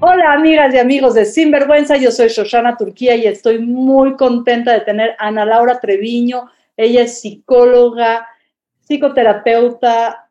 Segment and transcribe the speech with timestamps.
[0.00, 4.80] Hola amigas y amigos de Sinvergüenza, yo soy Shoshana Turquía y estoy muy contenta de
[4.80, 6.50] tener a Ana Laura Treviño.
[6.76, 8.26] Ella es psicóloga,
[8.80, 10.30] psicoterapeuta,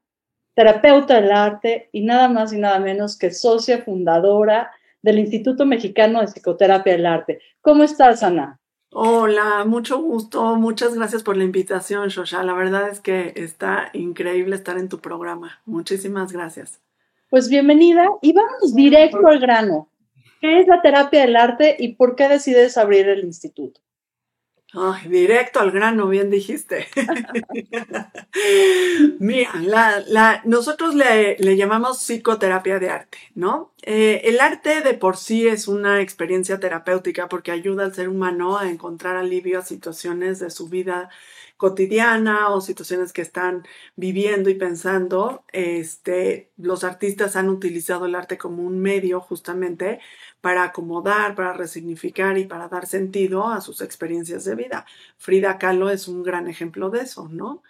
[0.53, 4.71] terapeuta del arte y nada más y nada menos que socia fundadora
[5.01, 7.39] del Instituto Mexicano de Psicoterapia del Arte.
[7.61, 8.58] ¿Cómo estás, Ana?
[8.91, 10.55] Hola, mucho gusto.
[10.55, 12.43] Muchas gracias por la invitación, Shosha.
[12.43, 15.61] La verdad es que está increíble estar en tu programa.
[15.65, 16.81] Muchísimas gracias.
[17.29, 19.89] Pues bienvenida y vamos directo al grano.
[20.41, 23.79] ¿Qué es la terapia del arte y por qué decides abrir el instituto?
[24.71, 26.87] Ay, directo al grano, bien dijiste.
[29.19, 33.73] Mira, la, nosotros le, llamamos psicoterapia de arte, ¿no?
[33.81, 38.59] Eh, el arte de por sí es una experiencia terapéutica porque ayuda al ser humano
[38.59, 41.09] a encontrar alivio a situaciones de su vida
[41.59, 48.38] cotidiana o situaciones que están viviendo y pensando, este, los artistas han utilizado el arte
[48.38, 50.00] como un medio justamente
[50.39, 54.86] para acomodar, para resignificar y para dar sentido a sus experiencias de vida.
[55.17, 57.62] Frida Kahlo es un gran ejemplo de eso, ¿no?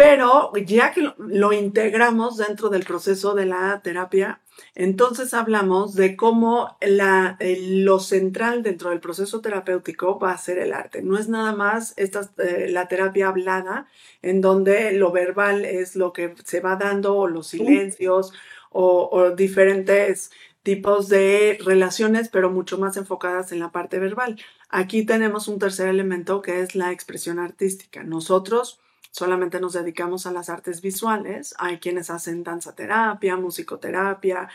[0.00, 4.40] Pero ya que lo, integramos dentro del proceso de la terapia,
[4.74, 10.72] entonces hablamos de cómo la, lo central dentro del proceso terapéutico va a ser el
[10.72, 11.02] arte.
[11.02, 13.88] No es nada más esta, eh, la terapia hablada,
[14.22, 18.32] en donde lo verbal es lo que se va dando, o los silencios,
[18.70, 20.30] o, o diferentes
[20.62, 24.40] tipos de relaciones, pero mucho más enfocadas en la parte verbal.
[24.70, 28.02] Aquí tenemos un tercer elemento que es la expresión artística.
[28.02, 31.54] Nosotros solamente nos dedicamos a las artes visuales.
[31.58, 34.48] Hay quienes hacen danza terapia, musicoterapia,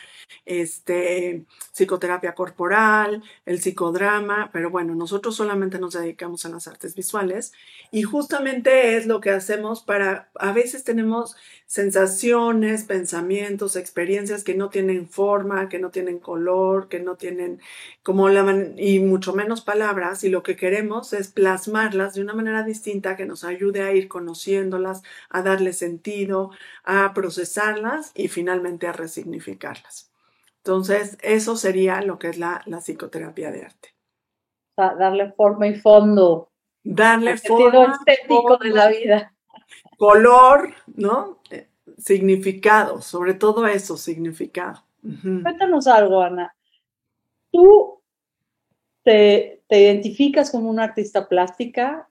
[0.46, 7.54] este, psicoterapia corporal, el psicodrama, pero bueno, nosotros solamente nos dedicamos a las artes visuales
[7.92, 14.70] y justamente es lo que hacemos para, a veces tenemos sensaciones, pensamientos, experiencias que no
[14.70, 17.60] tienen forma, que no tienen color, que no tienen
[18.04, 18.46] como la
[18.78, 23.26] y mucho menos palabras y lo que queremos es plasmarlas de una manera distinta que
[23.26, 24.08] nos ayude a ir
[25.30, 26.52] a darle sentido,
[26.84, 30.12] a procesarlas y finalmente a resignificarlas.
[30.58, 33.96] Entonces, eso sería lo que es la, la psicoterapia de arte.
[34.76, 36.50] darle forma y fondo.
[36.84, 37.96] Darle forma.
[38.00, 39.36] estético de la vida
[39.98, 41.40] color, ¿no?
[41.50, 41.68] Eh,
[41.98, 44.84] significado, sobre todo eso, significado.
[45.02, 46.56] Cuéntanos algo, Ana.
[47.52, 48.02] ¿Tú
[49.04, 52.10] te, identificas como una artista plástica?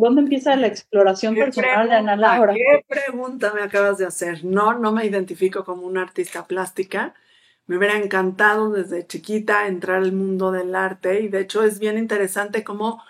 [0.00, 2.54] ¿Dónde empieza la exploración personal de Ana Laura?
[2.54, 4.44] ¿Qué pregunta me acabas de hacer?
[4.44, 7.14] No, no me identifico como una artista plástica.
[7.66, 11.98] Me hubiera encantado desde chiquita entrar al mundo del arte y de hecho es bien
[11.98, 13.02] interesante cómo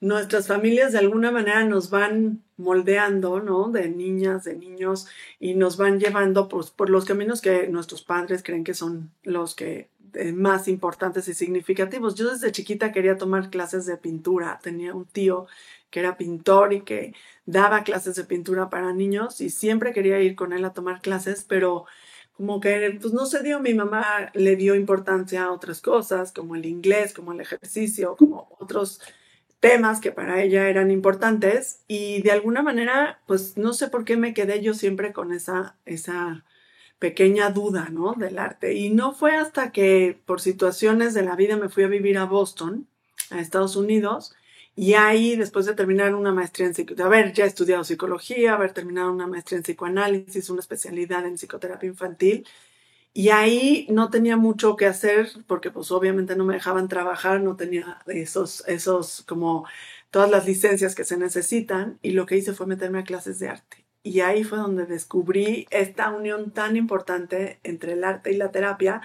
[0.00, 3.70] nuestras familias de alguna manera nos van moldeando, ¿no?
[3.70, 5.08] De niñas, de niños,
[5.40, 9.90] y nos van llevando por los caminos que nuestros padres creen que son los que
[10.14, 12.14] eh, más importantes y significativos.
[12.14, 14.58] Yo desde chiquita quería tomar clases de pintura.
[14.62, 15.46] Tenía un tío
[15.90, 17.14] que era pintor y que
[17.44, 21.44] daba clases de pintura para niños y siempre quería ir con él a tomar clases,
[21.48, 21.86] pero
[22.36, 26.54] como que pues no se dio, mi mamá le dio importancia a otras cosas, como
[26.54, 29.00] el inglés, como el ejercicio, como otros
[29.60, 34.16] temas que para ella eran importantes y de alguna manera, pues no sé por qué
[34.16, 36.44] me quedé yo siempre con esa, esa
[36.98, 38.14] pequeña duda, ¿no?
[38.14, 38.74] Del arte.
[38.74, 42.24] Y no fue hasta que por situaciones de la vida me fui a vivir a
[42.24, 42.86] Boston,
[43.30, 44.34] a Estados Unidos,
[44.76, 49.10] y ahí, después de terminar una maestría en psicología, haber ya estudiado psicología, haber terminado
[49.12, 52.46] una maestría en psicoanálisis, una especialidad en psicoterapia infantil,
[53.14, 57.56] y ahí no tenía mucho que hacer porque pues obviamente no me dejaban trabajar, no
[57.56, 59.66] tenía esos, esos como
[60.10, 63.48] todas las licencias que se necesitan y lo que hice fue meterme a clases de
[63.48, 63.86] arte.
[64.02, 69.00] Y ahí fue donde descubrí esta unión tan importante entre el arte y la terapia,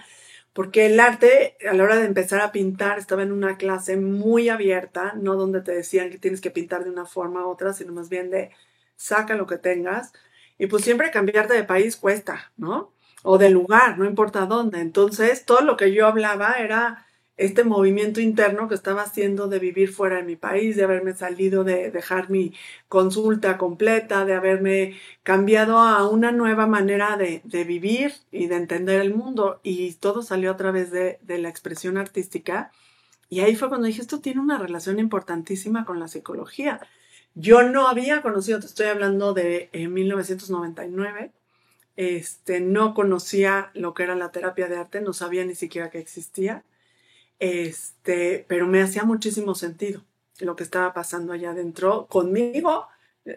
[0.52, 4.48] porque el arte a la hora de empezar a pintar estaba en una clase muy
[4.48, 7.92] abierta, no donde te decían que tienes que pintar de una forma u otra, sino
[7.92, 8.50] más bien de
[8.96, 10.12] saca lo que tengas.
[10.58, 12.92] Y pues siempre cambiarte de país cuesta, ¿no?
[13.22, 14.80] o del lugar, no importa dónde.
[14.80, 17.06] Entonces, todo lo que yo hablaba era
[17.44, 21.64] este movimiento interno que estaba haciendo de vivir fuera de mi país, de haberme salido,
[21.64, 22.54] de dejar mi
[22.88, 29.14] consulta completa, de haberme cambiado a una nueva manera de, vivir y de entender el
[29.14, 29.60] mundo.
[29.62, 32.70] Y todo salió a través de, de la expresión artística.
[33.28, 36.80] Y ahí fue cuando dije, esto tiene una relación importantísima con la psicología.
[37.34, 41.32] Yo no había conocido, te estoy hablando de 1999,
[41.96, 45.98] este, no conocía lo que era la terapia de arte, no sabía ni siquiera que
[45.98, 46.64] existía,
[47.42, 50.02] este, pero me hacía muchísimo sentido
[50.38, 52.86] lo que estaba pasando allá adentro conmigo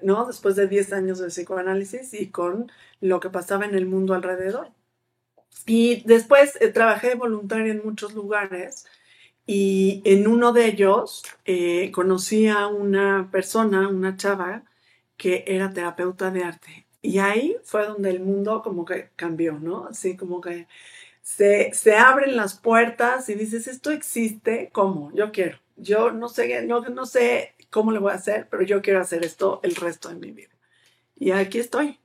[0.03, 0.25] ¿no?
[0.25, 2.71] Después de 10 años de psicoanálisis y con
[3.01, 4.69] lo que pasaba en el mundo alrededor.
[5.65, 8.85] Y después eh, trabajé voluntaria en muchos lugares
[9.47, 14.63] y en uno de ellos eh, conocí a una persona, una chava,
[15.17, 16.87] que era terapeuta de arte.
[17.01, 19.85] Y ahí fue donde el mundo como que cambió, ¿no?
[19.87, 20.67] Así como que
[21.25, 25.11] se, se abren las puertas y dices, esto existe, ¿cómo?
[25.15, 25.57] Yo quiero.
[25.75, 29.25] Yo no sé, no, no sé cómo le voy a hacer, pero yo quiero hacer
[29.25, 30.51] esto el resto de mi vida.
[31.15, 31.99] Y aquí estoy,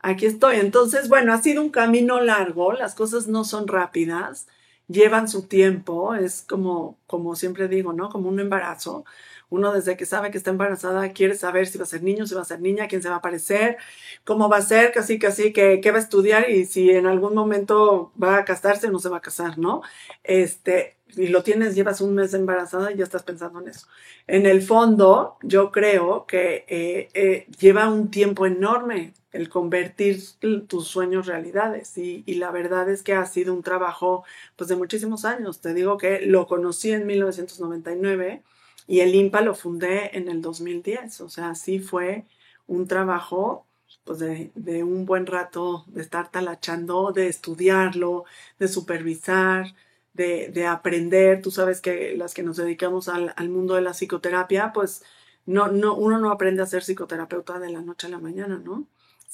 [0.00, 0.56] aquí estoy.
[0.56, 4.48] Entonces, bueno, ha sido un camino largo, las cosas no son rápidas,
[4.88, 8.08] llevan su tiempo, es como, como siempre digo, ¿no?
[8.08, 9.04] Como un embarazo.
[9.48, 12.34] Uno desde que sabe que está embarazada quiere saber si va a ser niño, si
[12.34, 13.76] va a ser niña, quién se va a parecer,
[14.24, 17.34] cómo va a ser, casi casi que qué va a estudiar y si en algún
[17.34, 19.82] momento va a casarse o no se va a casar, ¿no?
[20.24, 23.86] Este, y lo tienes, llevas un mes embarazada y ya estás pensando en eso.
[24.26, 30.20] En el fondo, yo creo que eh, eh, lleva un tiempo enorme el convertir
[30.66, 34.24] tus sueños realidades y, y, la verdad es que ha sido un trabajo
[34.56, 35.60] pues de muchísimos años.
[35.60, 38.42] Te digo que lo conocí en 1999
[38.86, 42.24] y el IMPA lo fundé en el 2010, o sea, sí fue
[42.66, 43.66] un trabajo
[44.04, 48.24] pues de, de un buen rato de estar talachando, de estudiarlo,
[48.58, 49.74] de supervisar,
[50.14, 51.42] de, de, aprender.
[51.42, 55.02] Tú sabes que las que nos dedicamos al, al, mundo de la psicoterapia, pues
[55.44, 58.86] no, no, uno no aprende a ser psicoterapeuta de la noche a la mañana, ¿no?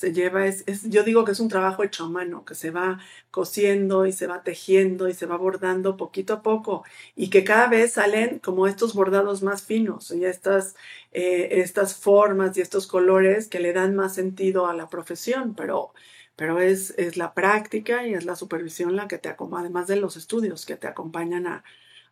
[0.03, 2.73] Se lleva, es, es, yo digo que es un trabajo hecho a mano, que se
[2.73, 2.99] va
[3.31, 6.83] cosiendo y se va tejiendo y se va bordando poquito a poco
[7.15, 10.75] y que cada vez salen como estos bordados más finos y estas,
[11.13, 15.93] eh, estas formas y estos colores que le dan más sentido a la profesión, pero,
[16.35, 19.97] pero es, es la práctica y es la supervisión la que te acompaña, además de
[19.97, 21.65] los estudios que te acompañan a,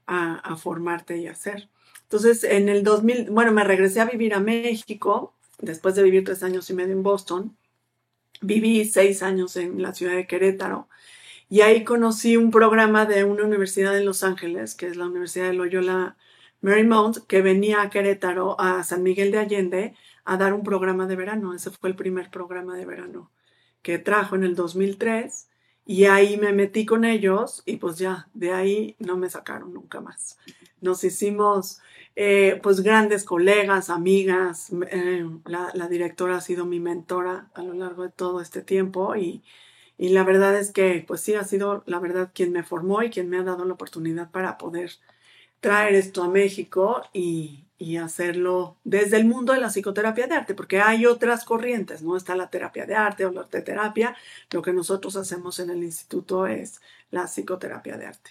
[0.07, 1.69] a, a formarte y hacer.
[2.05, 6.45] Entonces, en el 2000, bueno, me regresé a vivir a México después de vivir tres
[6.45, 7.57] años y medio en Boston
[8.41, 10.89] Viví seis años en la ciudad de Querétaro
[11.49, 15.49] y ahí conocí un programa de una universidad en Los Ángeles, que es la Universidad
[15.49, 16.17] de Loyola
[16.61, 19.95] Marymount, que venía a Querétaro, a San Miguel de Allende,
[20.25, 21.53] a dar un programa de verano.
[21.53, 23.31] Ese fue el primer programa de verano
[23.83, 25.49] que trajo en el 2003
[25.87, 30.01] y ahí me metí con ellos y pues ya, de ahí no me sacaron nunca
[30.01, 30.39] más.
[30.81, 31.81] Nos hicimos
[32.17, 34.71] eh, pues grandes colegas, amigas.
[34.91, 39.43] Eh, la, directora ha sido mi mentora a lo largo de todo este tiempo y,
[39.99, 43.11] y, la verdad es que pues sí ha sido la verdad quien me formó y
[43.11, 44.93] quien me ha dado la oportunidad para poder
[45.61, 50.55] traer esto a México y, y hacerlo desde el mundo de la psicoterapia de arte,
[50.55, 52.15] porque hay otras corrientes, ¿no?
[52.15, 54.15] Está la terapia de arte o la arteterapia.
[54.51, 58.31] Lo que nosotros hacemos en el instituto es la psicoterapia de arte.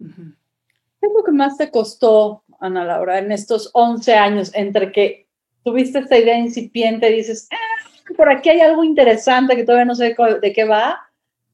[0.00, 5.26] ¿Qué es lo que más te costó, Ana Laura, en estos 11 años entre que
[5.64, 9.94] tuviste esta idea incipiente y dices, ah, por aquí hay algo interesante que todavía no
[9.94, 11.00] sé de qué va,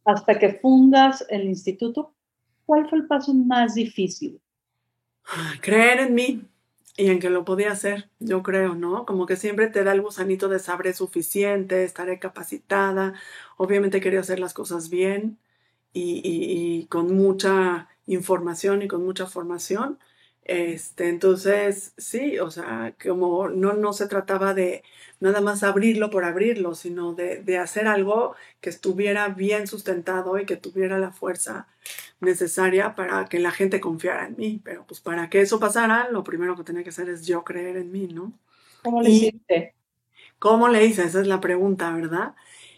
[0.05, 2.15] hasta que fundas el instituto?
[2.67, 4.41] ¿Cuál fue el paso más difícil?
[5.61, 6.43] Creer en mí
[6.97, 9.07] y en que lo podía hacer, yo creo, ¿no?
[9.07, 13.15] Como que siempre te da el gusanito de saber suficiente, estaré capacitada.
[13.57, 15.39] Obviamente quería hacer las cosas bien
[15.93, 19.99] y con mucha información y con mucha formación.
[20.49, 24.83] Este, entonces, sí, o sea, como no, no se trataba de
[25.21, 30.47] nada más abrirlo por abrirlo, sino de, de, hacer algo que estuviera bien sustentado y
[30.47, 31.69] que tuviera la fuerza
[32.21, 34.61] necesaria para que la gente confiara en mí.
[34.65, 37.77] Pero pues para que eso pasara, lo primero que tenía que hacer es yo creer
[37.77, 38.33] en mí, ¿no?
[38.83, 39.75] ¿Cómo le hiciste?
[40.39, 41.05] ¿Cómo le hice?
[41.05, 42.35] Esa es la pregunta, ¿verdad?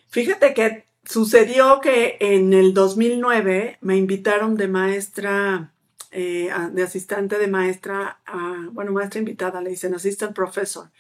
[0.09, 5.73] Fíjate que Sucedió que en el 2009 me invitaron de maestra,
[6.11, 10.91] eh, de asistente de maestra, a, bueno, maestra invitada, le dicen assistant professor,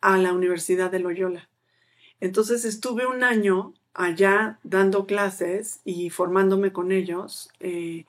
[0.00, 1.48] a la Universidad de Loyola.
[2.20, 8.04] Entonces estuve un año allá dando clases y formándome con ellos, eh,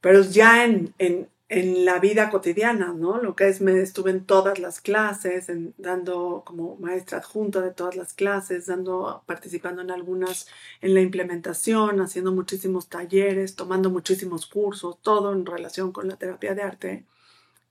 [0.00, 3.20] pero ya en, en, en la vida cotidiana, ¿no?
[3.20, 7.72] Lo que es, me estuve en todas las clases, en, dando como maestra adjunta de
[7.72, 10.46] todas las clases, dando, participando en algunas,
[10.80, 16.54] en la implementación, haciendo muchísimos talleres, tomando muchísimos cursos, todo en relación con la terapia
[16.54, 17.06] de arte.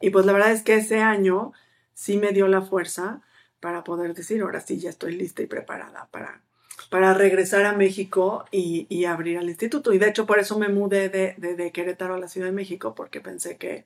[0.01, 1.53] Y pues la verdad es que ese año
[1.93, 3.21] sí me dio la fuerza
[3.62, 6.41] para poder decir, ahora sí, ya estoy lista y preparada para
[6.88, 9.93] para regresar a México y, y, abrir el instituto.
[9.93, 12.53] Y de hecho por eso me mudé de, de, de, Querétaro a la Ciudad de
[12.53, 13.86] México, porque pensé que,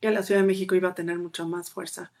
[0.00, 2.12] que la Ciudad de México iba a tener mucha más fuerza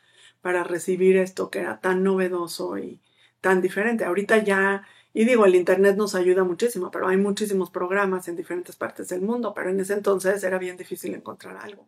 [0.42, 3.00] para recibir esto que era tan novedoso y
[3.40, 4.04] tan diferente.
[4.04, 8.76] Ahorita ya, y digo, el Internet nos ayuda muchísimo, pero hay muchísimos programas en diferentes
[8.76, 11.86] partes del mundo, pero en ese entonces era bien difícil encontrar algo.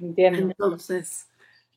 [0.00, 0.38] Entiendo.
[0.40, 1.26] Entonces,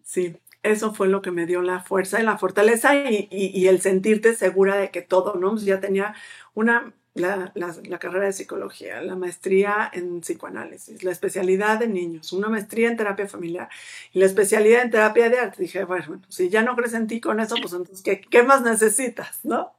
[0.03, 4.33] sí, eso fue lo que me dio la fuerza y la fortaleza y, el sentirte
[4.33, 5.51] segura de que todo, ¿no?
[5.51, 6.15] Pues ya tenía
[6.53, 12.49] una, la, la, carrera de psicología, la maestría en psicoanálisis, la especialidad de niños, una
[12.49, 13.69] maestría en terapia familiar
[14.13, 15.61] y la especialidad en terapia de arte.
[15.61, 18.61] Dije, bueno, si ya no crees en ti con eso, pues entonces, ¿qué, qué más
[18.61, 19.73] necesitas, no?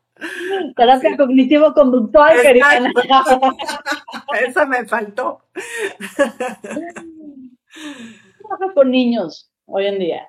[0.77, 2.37] Terapia cognitivo-conductual,
[4.47, 5.43] Esa me faltó.
[8.39, 10.29] Trabaja con niños hoy en día.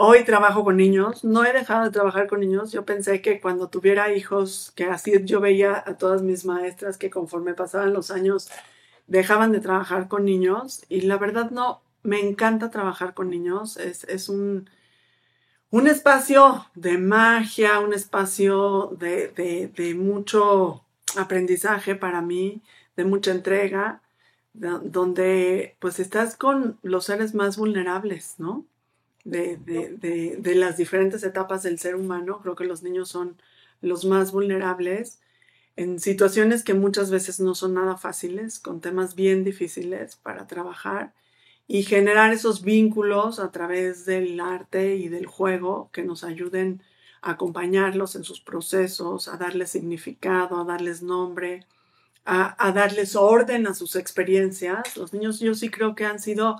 [0.00, 2.70] Hoy trabajo con niños, no he dejado de trabajar con niños.
[2.70, 7.10] Yo pensé que cuando tuviera hijos, que así yo veía a todas mis maestras que
[7.10, 8.48] conforme pasaban los años
[9.08, 13.76] dejaban de trabajar con niños y la verdad no, me encanta trabajar con niños.
[13.76, 14.70] Es, es un,
[15.70, 20.84] un espacio de magia, un espacio de, de, de mucho
[21.16, 22.62] aprendizaje para mí,
[22.96, 24.00] de mucha entrega,
[24.52, 28.64] donde pues estás con los seres más vulnerables, ¿no?
[29.30, 32.40] De, las diferentes etapas del ser humano.
[32.42, 33.36] Creo que los niños son
[33.80, 35.20] los más vulnerables
[35.76, 41.14] en situaciones que muchas veces no son nada fáciles, con temas bien difíciles para trabajar
[41.68, 46.82] y generar esos vínculos a través del arte y del juego que nos ayuden
[47.20, 51.66] a acompañarlos en sus procesos, a darles significado, a darles nombre,
[52.24, 54.96] a, a darles orden a sus experiencias.
[54.96, 56.56] Los niños yo sí creo que han sido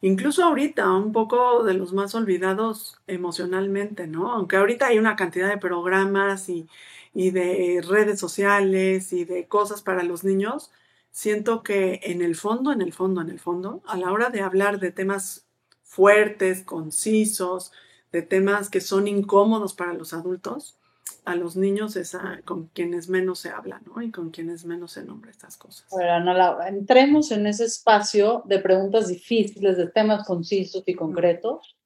[0.00, 4.32] incluso ahorita, un poco de los más olvidados emocionalmente, ¿no?
[4.32, 6.68] Aunque ahorita hay una cantidad de programas y,
[7.14, 10.70] de redes sociales y de cosas para los niños,
[11.10, 14.40] siento que en el fondo, en el fondo, en el fondo, a la hora de
[14.40, 15.46] hablar de temas
[15.82, 17.72] fuertes, concisos,
[18.12, 20.77] de temas que son incómodos para los adultos,
[21.24, 24.02] a los niños es con quienes menos se habla, ¿no?
[24.02, 25.86] Y con quienes menos se nombra estas cosas.
[25.90, 31.76] Bueno, Laura, entremos en ese espacio de preguntas difíciles, de temas concisos y concretos,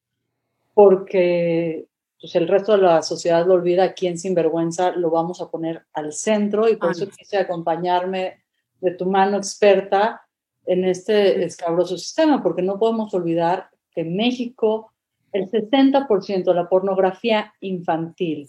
[0.75, 1.87] porque
[2.21, 5.85] pues, el resto de la sociedad lo olvida, aquí en Sinvergüenza lo vamos a poner
[5.93, 8.43] al centro y por eso quise acompañarme
[8.81, 10.23] de tu mano experta
[10.65, 14.93] en este escabroso sistema, porque no podemos olvidar que en México
[15.33, 18.49] el 60% de la pornografía infantil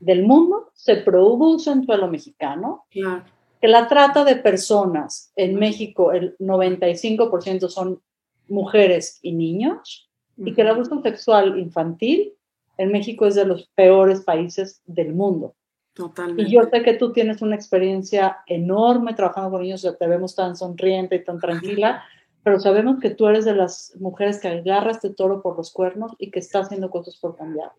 [0.00, 6.36] del mundo se produce en suelo mexicano, que la trata de personas en México, el
[6.38, 8.00] 95% son
[8.48, 12.34] mujeres y niños, y que el abuso sexual infantil
[12.76, 15.56] en México es de los peores países del mundo.
[15.94, 16.42] Totalmente.
[16.42, 20.54] Y yo sé que tú tienes una experiencia enorme trabajando con niños, te vemos tan
[20.54, 22.04] sonriente y tan tranquila,
[22.44, 26.12] pero sabemos que tú eres de las mujeres que agarra este toro por los cuernos
[26.18, 27.72] y que está haciendo cosas por cambiar.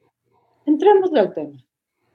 [0.65, 1.57] Entremos al tema.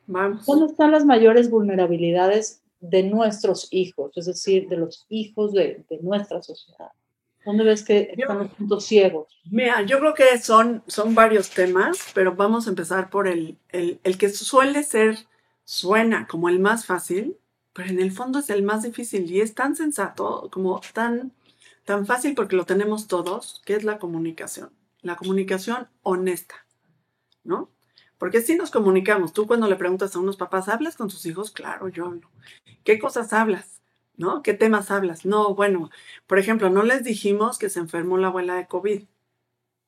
[0.07, 6.43] ¿Dónde están las mayores vulnerabilidades de nuestros hijos, es decir, de los hijos de, nuestra
[6.43, 6.91] sociedad?
[7.45, 9.29] ¿Dónde ves que están los puntos ciegos?
[9.51, 14.01] Mira, yo creo que son, son varios temas, pero vamos a empezar por el, el,
[14.03, 15.19] el, que suele ser,
[15.65, 17.37] suena como el más fácil,
[17.75, 21.33] pero en el fondo es el más difícil y es tan sensato, como tan,
[21.85, 24.71] tan fácil porque lo tenemos todos, que es la comunicación.
[25.03, 26.55] La comunicación honesta,
[27.43, 27.74] ¿no?
[28.25, 29.35] Porque si nos comunicamos.
[29.35, 31.51] Tú cuando le preguntas a unos papás, ¿hablas con tus hijos?
[31.51, 32.31] Claro, yo hablo.
[32.83, 33.83] ¿Qué cosas hablas?
[34.17, 34.43] ¿No?
[34.43, 35.27] ¿Qué temas hablas?
[35.27, 35.91] No, bueno,
[36.27, 39.03] por ejemplo, no les dijimos que se enfermó la abuela de COVID.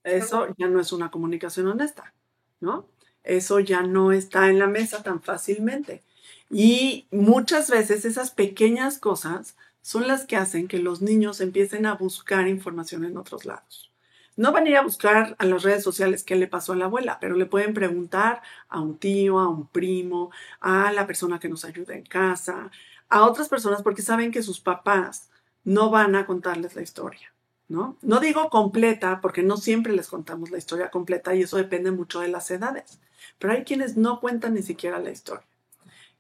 [0.05, 2.13] Eso ya no es una comunicación honesta,
[2.61, 2.87] ¿no?
[3.23, 6.03] Eso ya no está en la mesa tan fácilmente.
[6.51, 11.95] Y muchas veces esas pequeñas cosas son las que hacen que los niños empiecen a
[11.95, 13.96] buscar información en otros lados.
[14.37, 16.85] No van a ir a buscar a las redes sociales qué le pasó a la
[16.85, 21.49] abuela, pero le pueden preguntar a un tío, a un primo, a la persona que
[21.49, 22.71] nos ayuda en casa,
[23.09, 25.31] a otras personas porque saben que sus papás
[25.65, 27.33] no van a contarles la historia,
[27.69, 27.97] ¿no?
[28.03, 32.21] No digo completa porque no siempre les contamos la historia completa y eso depende mucho
[32.21, 33.01] de las edades,
[33.39, 35.47] pero hay quienes no cuentan ni siquiera la historia.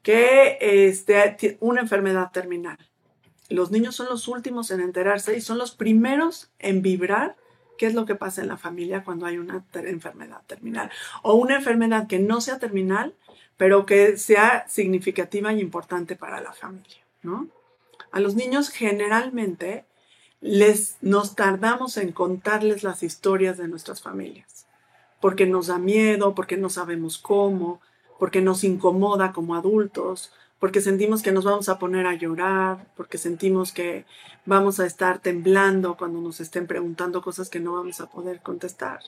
[0.02, 2.78] Que este, una enfermedad terminal.
[3.48, 7.36] Los niños son los últimos en enterarse y son los primeros en vibrar
[7.76, 10.90] qué es lo que pasa en la familia cuando hay una enfermedad terminal
[11.22, 13.14] o una enfermedad que no sea terminal,
[13.56, 17.48] pero que sea significativa y importante para la familia, ¿no?
[18.12, 19.84] A los niños generalmente
[20.40, 24.66] les nos tardamos en contarles las historias de nuestras familias,
[25.20, 27.80] porque nos da miedo, porque no sabemos cómo,
[28.18, 33.18] porque nos incomoda como adultos, porque sentimos que nos vamos a poner a llorar, porque
[33.18, 34.06] sentimos que
[34.46, 39.00] vamos a estar temblando cuando nos estén preguntando cosas que no vamos a poder contestar.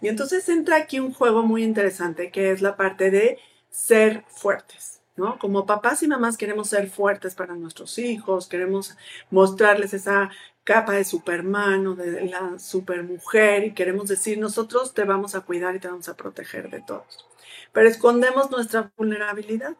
[0.00, 3.38] Y entonces entra aquí un juego muy interesante que es la parte de
[3.70, 5.00] ser fuertes.
[5.14, 5.38] ¿No?
[5.38, 8.96] Como papás y mamás queremos ser fuertes para nuestros hijos, queremos
[9.30, 10.30] mostrarles esa
[10.64, 15.76] capa de Superman o de la supermujer y queremos decir nosotros te vamos a cuidar
[15.76, 17.26] y te vamos a proteger de todos.
[17.72, 19.76] Pero escondemos nuestra vulnerabilidad.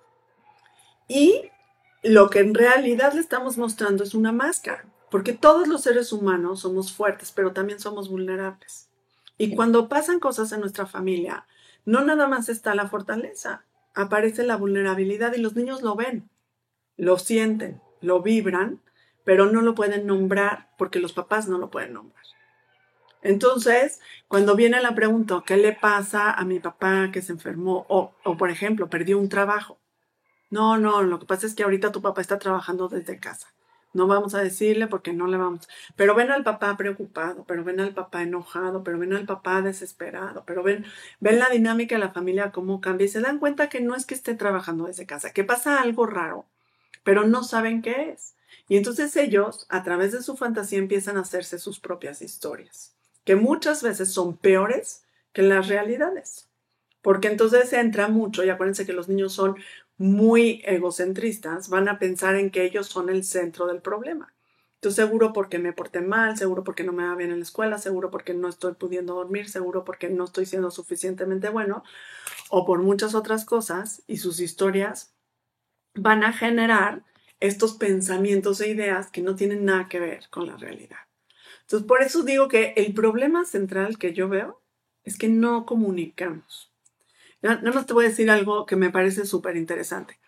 [1.13, 1.51] Y
[2.03, 6.61] lo que en realidad le estamos mostrando es una máscara, porque todos los seres humanos
[6.61, 8.89] somos fuertes, pero también somos vulnerables.
[9.37, 11.47] Y cuando pasan cosas en nuestra familia,
[11.85, 13.65] no nada más está la fortaleza,
[13.95, 16.31] aparece la vulnerabilidad y los niños lo ven,
[16.97, 18.81] lo sienten, lo vibran
[19.25, 22.23] pero no lo pueden nombrar porque los papás no lo pueden nombrar.
[23.23, 27.87] Entonces, cuando viene la pregunta, ¿qué le pasa a mi papá que se enfermó?
[27.89, 29.79] O, o, por ejemplo, perdió un trabajo.
[30.53, 33.49] No, no, lo que pasa es que ahorita tu papá está trabajando desde casa.
[33.95, 35.67] No vamos a decirle porque no le vamos.
[35.97, 40.45] Pero ven al papá preocupado, pero ven al papá enojado, pero ven al papá desesperado,
[40.47, 40.85] pero ven,
[41.21, 44.05] ven la dinámica de la familia cómo cambia y se dan cuenta que no es
[44.05, 46.45] que esté trabajando desde casa, que pasa algo raro,
[47.03, 48.35] pero no saben qué es.
[48.69, 52.95] Y entonces ellos, a través de su fantasía, empiezan a hacerse sus propias historias,
[53.25, 56.51] que muchas veces son peores que las realidades.
[57.03, 59.57] Porque entonces entra mucho, y acuérdense que los niños son
[60.03, 64.35] muy egocentristas, van a pensar en que ellos son el centro del problema.
[64.75, 67.79] Entonces, seguro porque me porté mal, seguro porque no me va bien en la escuela,
[67.79, 71.85] seguro porque no estoy pudiendo dormir, seguro porque no estoy siendo suficientemente bueno,
[72.51, 75.15] o por muchas otras cosas, y sus historias
[75.95, 77.05] van a generar
[77.39, 80.99] estos pensamientos e ideas que no tienen nada que ver con la realidad.
[81.61, 84.61] Entonces, por eso digo que el problema central que yo veo
[85.05, 86.72] es que no comunicamos.
[87.43, 90.19] Nada más te voy a decir algo que me parece súper interesante.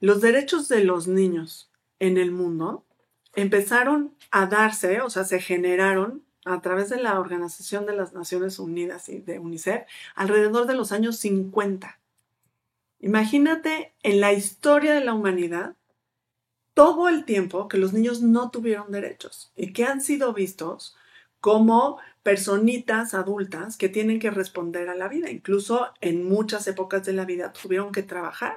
[0.00, 2.86] Los derechos de los niños en el mundo
[3.34, 8.58] empezaron a darse, o sea, se generaron a través de la Organización de las Naciones
[8.58, 9.82] Unidas y de UNICEF
[10.14, 12.00] alrededor de los años 50.
[13.00, 15.76] Imagínate en la historia de la humanidad
[16.74, 20.96] todo el tiempo que los niños no tuvieron derechos y que han sido vistos
[21.40, 25.30] como personitas adultas que tienen que responder a la vida.
[25.30, 28.56] Incluso en muchas épocas de la vida tuvieron que trabajar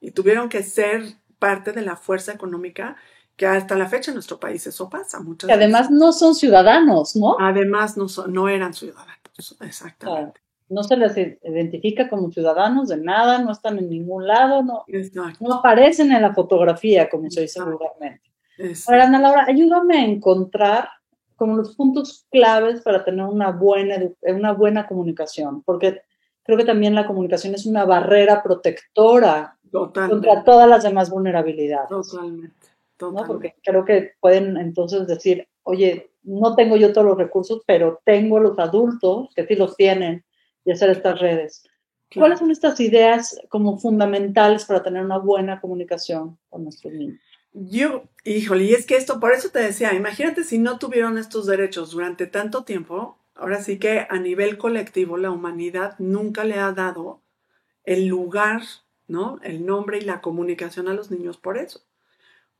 [0.00, 1.02] y tuvieron que ser
[1.38, 2.96] parte de la fuerza económica
[3.36, 5.20] que hasta la fecha en nuestro país eso pasa.
[5.20, 7.36] Muchas además no son ciudadanos, ¿no?
[7.38, 13.52] Además no, no eran ciudadanos, exactamente no se les identifica como ciudadanos de nada, no
[13.52, 14.84] están en ningún lado, no,
[15.40, 18.30] no aparecen en la fotografía, como se dice vulgarmente.
[18.86, 20.88] Ahora, Ana Laura, ayúdame a encontrar
[21.38, 26.02] como los puntos claves para tener una buena, una buena comunicación, porque
[26.42, 31.88] creo que también la comunicación es una barrera protectora contra todas las demás vulnerabilidades.
[31.88, 32.66] Totalmente.
[32.96, 33.28] Totalmente.
[33.28, 38.40] Porque creo que pueden entonces decir, oye, no tengo yo todos los recursos, pero tengo
[38.40, 40.24] los adultos que sí los tienen
[40.64, 41.62] y hacer estas redes.
[42.12, 47.20] ¿Cuáles son estas ideas como fundamentales para tener una buena comunicación con nuestros niños?
[47.60, 51.46] Yo, híjole, y es que esto, por eso te decía, imagínate si no tuvieron estos
[51.46, 56.70] derechos durante tanto tiempo, ahora sí que a nivel colectivo la humanidad nunca le ha
[56.70, 57.20] dado
[57.82, 58.62] el lugar,
[59.08, 59.40] ¿no?
[59.42, 61.82] El nombre y la comunicación a los niños por eso.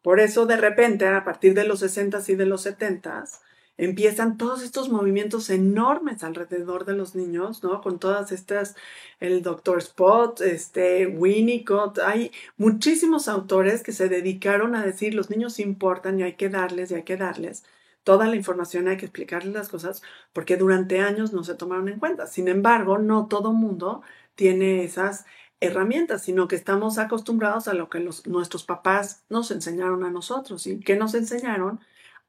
[0.03, 3.39] Por eso de repente, a partir de los 60s y de los 70s,
[3.79, 7.81] empiezan todos estos movimientos enormes alrededor de los niños, ¿no?
[7.81, 8.77] Con todas estas,
[9.21, 9.79] el Dr.
[9.79, 16.25] Spot, este, Winnicott, hay muchísimos autores que se dedicaron a decir los niños importan y
[16.25, 17.65] hay que darles y hay que darles
[18.05, 21.99] toda la información, hay que explicarles las cosas, porque durante años no se tomaron en
[21.99, 22.27] cuenta.
[22.27, 24.03] Sin embargo, no todo mundo
[24.35, 25.27] tiene esas
[25.61, 30.67] herramientas, sino que estamos acostumbrados a lo que nuestros papás nos enseñaron a nosotros.
[30.67, 31.81] ¿Y qué nos enseñaron?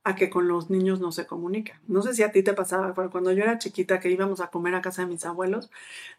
[0.03, 1.81] A que con los niños no se comunica.
[1.87, 4.47] No sé si a ti te pasaba, pero cuando yo era chiquita que íbamos a
[4.49, 5.69] comer a casa de mis abuelos,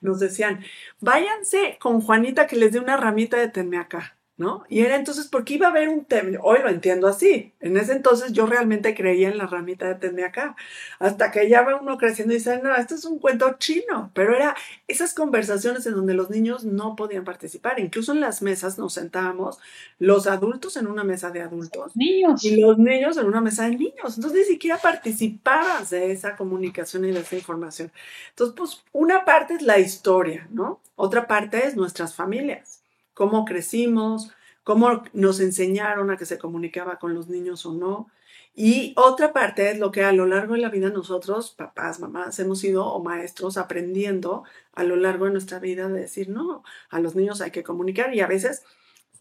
[0.01, 0.65] nos decían,
[1.01, 4.20] váyanse con Juanita que les dé una ramita de tenme acá.
[4.41, 4.65] ¿No?
[4.71, 7.93] Y era entonces porque iba a haber un tema, hoy lo entiendo así, en ese
[7.93, 10.57] entonces yo realmente creía en la ramita de tende acá,
[10.99, 14.35] hasta que ya va uno creciendo y dice, no, esto es un cuento chino, pero
[14.35, 14.57] era
[14.89, 19.59] esas conversaciones en donde los niños no podían participar, incluso en las mesas nos sentábamos
[19.99, 22.43] los adultos en una mesa de adultos niños.
[22.43, 27.05] y los niños en una mesa de niños, entonces ni siquiera participabas de esa comunicación
[27.05, 27.93] y de esa información.
[28.31, 30.81] Entonces, pues una parte es la historia, ¿no?
[30.97, 32.80] Otra parte es nuestras familias
[33.21, 34.33] cómo crecimos,
[34.65, 38.09] cómo nos enseñaron a que se comunicaba con los niños o no.
[38.55, 42.39] Y otra parte es lo que a lo largo de la vida nosotros, papás, mamás,
[42.39, 46.99] hemos ido o maestros aprendiendo a lo largo de nuestra vida de decir, no, a
[46.99, 48.63] los niños hay que comunicar y a veces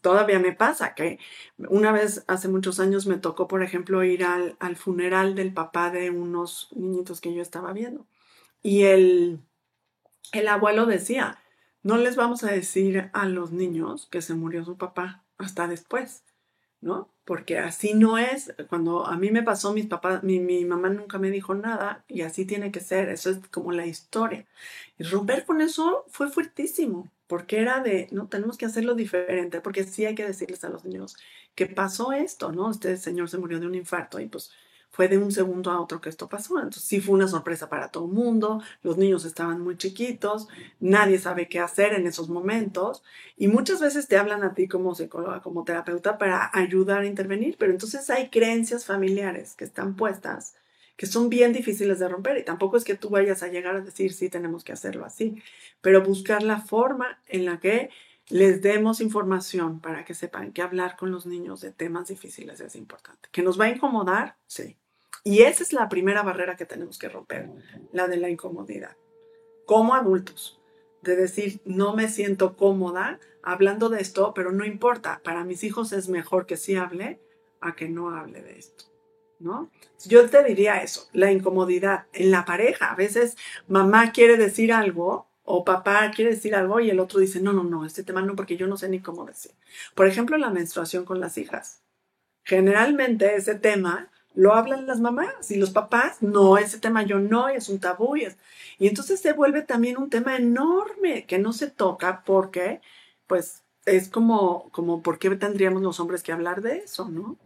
[0.00, 1.18] todavía me pasa que
[1.58, 5.90] una vez hace muchos años me tocó, por ejemplo, ir al, al funeral del papá
[5.90, 8.06] de unos niñitos que yo estaba viendo.
[8.62, 9.40] Y el,
[10.32, 11.38] el abuelo decía,
[11.82, 16.24] no les vamos a decir a los niños que se murió su papá hasta después,
[16.80, 17.10] ¿no?
[17.24, 18.54] Porque así no es.
[18.68, 22.22] Cuando a mí me pasó, mis papás, mi, mi, mamá nunca me dijo nada y
[22.22, 23.08] así tiene que ser.
[23.08, 24.46] Eso es como la historia.
[24.98, 29.84] Y romper con eso fue fuertísimo, porque era de, no, tenemos que hacerlo diferente, porque
[29.84, 31.16] sí hay que decirles a los niños
[31.54, 32.70] que pasó esto, ¿no?
[32.70, 34.50] Este señor se murió de un infarto y pues
[34.90, 36.58] fue de un segundo a otro que esto pasó.
[36.58, 40.48] Entonces sí fue una sorpresa para todo el mundo, los niños estaban muy chiquitos,
[40.80, 43.02] nadie sabe qué hacer en esos momentos
[43.36, 47.56] y muchas veces te hablan a ti como psicóloga, como terapeuta para ayudar a intervenir,
[47.58, 50.54] pero entonces hay creencias familiares que están puestas
[50.96, 53.80] que son bien difíciles de romper y tampoco es que tú vayas a llegar a
[53.80, 55.42] decir sí tenemos que hacerlo así,
[55.80, 57.88] pero buscar la forma en la que
[58.28, 62.76] les demos información para que sepan que hablar con los niños de temas difíciles es
[62.76, 63.28] importante.
[63.32, 64.36] ¿Que nos va a incomodar?
[64.46, 64.76] Sí.
[65.24, 67.50] Y esa es la primera barrera que tenemos que romper,
[67.92, 68.96] la de la incomodidad.
[69.66, 70.60] Como adultos,
[71.02, 75.92] de decir, no me siento cómoda hablando de esto, pero no importa, para mis hijos
[75.92, 77.20] es mejor que sí hable
[77.60, 78.84] a que no hable de esto.
[79.38, 79.70] ¿No?
[80.04, 82.92] Yo te diría eso, la incomodidad en la pareja.
[82.92, 87.40] A veces mamá quiere decir algo o papá quiere decir algo y el otro dice,
[87.40, 89.52] no, no, no, este tema no, porque yo no sé ni cómo decir.
[89.94, 91.82] Por ejemplo, la menstruación con las hijas.
[92.44, 97.48] Generalmente ese tema lo hablan las mamás y los papás, no, ese tema yo no,
[97.48, 98.16] es un tabú.
[98.16, 98.28] Y,
[98.78, 102.80] entonces se vuelve también un tema enorme que no se toca porque,
[103.26, 107.38] pues, es como, como, ¿por qué tendríamos los hombres que hablar de eso, no?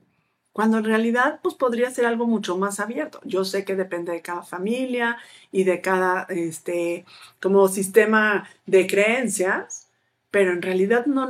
[0.54, 3.20] cuando en realidad pues podría ser algo mucho más abierto.
[3.24, 5.18] Yo sé que depende de cada familia
[5.50, 7.04] y de cada este
[7.42, 9.90] como sistema de creencias,
[10.30, 11.28] pero en realidad no,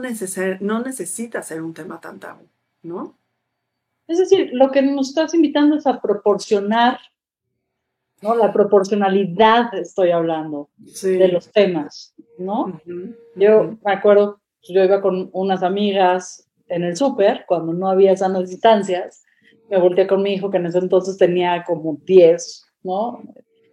[0.61, 2.47] no necesita ser un tema tan tabú,
[2.83, 3.17] ¿no?
[4.07, 6.99] Es decir, lo que nos estás invitando es a proporcionar,
[8.21, 8.35] ¿no?
[8.35, 10.69] La proporcionalidad estoy hablando
[11.03, 12.81] de los temas, ¿no?
[13.37, 18.51] Yo me acuerdo, yo iba con unas amigas en el súper, cuando no había sanas
[18.51, 19.25] distancias,
[19.71, 23.23] me volteé con mi hijo, que en ese entonces tenía como 10, ¿no?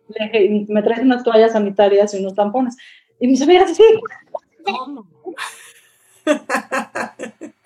[0.07, 2.77] Le dije, me traes unas toallas sanitarias y unos tampones.
[3.19, 3.83] Y mis amigas, sí.
[4.63, 4.87] ¿Cómo?
[4.87, 5.11] no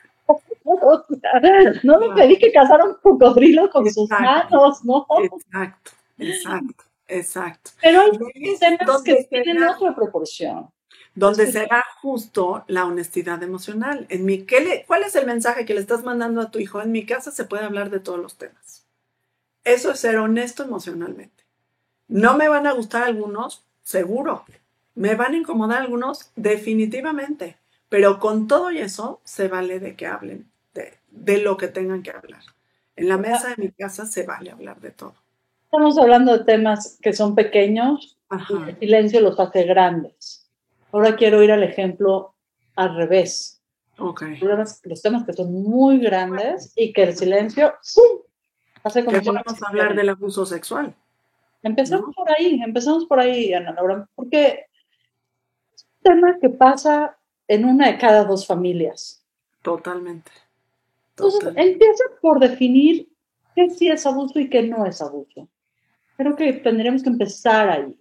[1.99, 5.05] me pedí que cazara un cocodrilo con sus manos, ¿no?
[5.23, 7.71] Exacto, exacto, exacto.
[7.81, 8.11] Pero hay
[8.57, 10.69] temas que tienen otra proporción
[11.15, 14.05] donde será justo la honestidad emocional.
[14.09, 16.81] En mi, ¿qué le, ¿Cuál es el mensaje que le estás mandando a tu hijo?
[16.81, 18.85] En mi casa se puede hablar de todos los temas.
[19.63, 21.45] Eso es ser honesto emocionalmente.
[22.07, 24.43] No me van a gustar algunos, seguro.
[24.93, 27.57] Me van a incomodar algunos, definitivamente.
[27.87, 32.03] Pero con todo y eso, se vale de que hablen de, de lo que tengan
[32.03, 32.43] que hablar.
[32.95, 35.15] En la mesa de mi casa se vale hablar de todo.
[35.63, 38.17] Estamos hablando de temas que son pequeños
[38.49, 40.49] y el silencio los hace grandes.
[40.91, 42.35] Ahora quiero ir al ejemplo
[42.75, 43.61] al revés.
[43.97, 44.37] Okay.
[44.39, 47.73] Los temas que son muy grandes y que el silencio
[48.83, 49.17] hace como.
[49.17, 50.93] Que podemos hablar del abuso sexual.
[51.63, 54.67] Empezamos por ahí, empezamos por ahí, Ana Laura, porque
[55.73, 59.25] es un tema que pasa en una de cada dos familias.
[59.61, 60.31] Totalmente.
[61.17, 63.07] Entonces, empieza por definir
[63.55, 65.47] qué sí es abuso y qué no es abuso.
[66.17, 67.97] Creo que tendríamos que empezar ahí.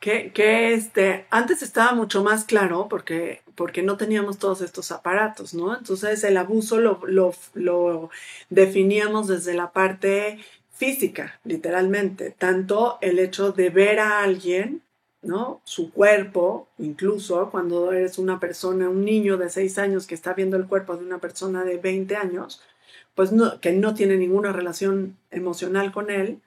[0.00, 5.54] Que, que, este, antes estaba mucho más claro porque, porque no teníamos todos estos aparatos,
[5.54, 5.76] ¿no?
[5.76, 8.10] Entonces el abuso lo, lo, lo
[8.50, 10.38] definíamos desde la parte
[10.72, 12.30] física, literalmente.
[12.30, 14.82] Tanto el hecho de ver a alguien,
[15.24, 15.60] ¿no?
[15.64, 20.56] Su cuerpo, incluso cuando eres una persona, un niño de 6 años que está viendo
[20.56, 22.62] el cuerpo de una persona de 20 años,
[23.14, 26.40] pues no, que no tiene ninguna relación emocional con él,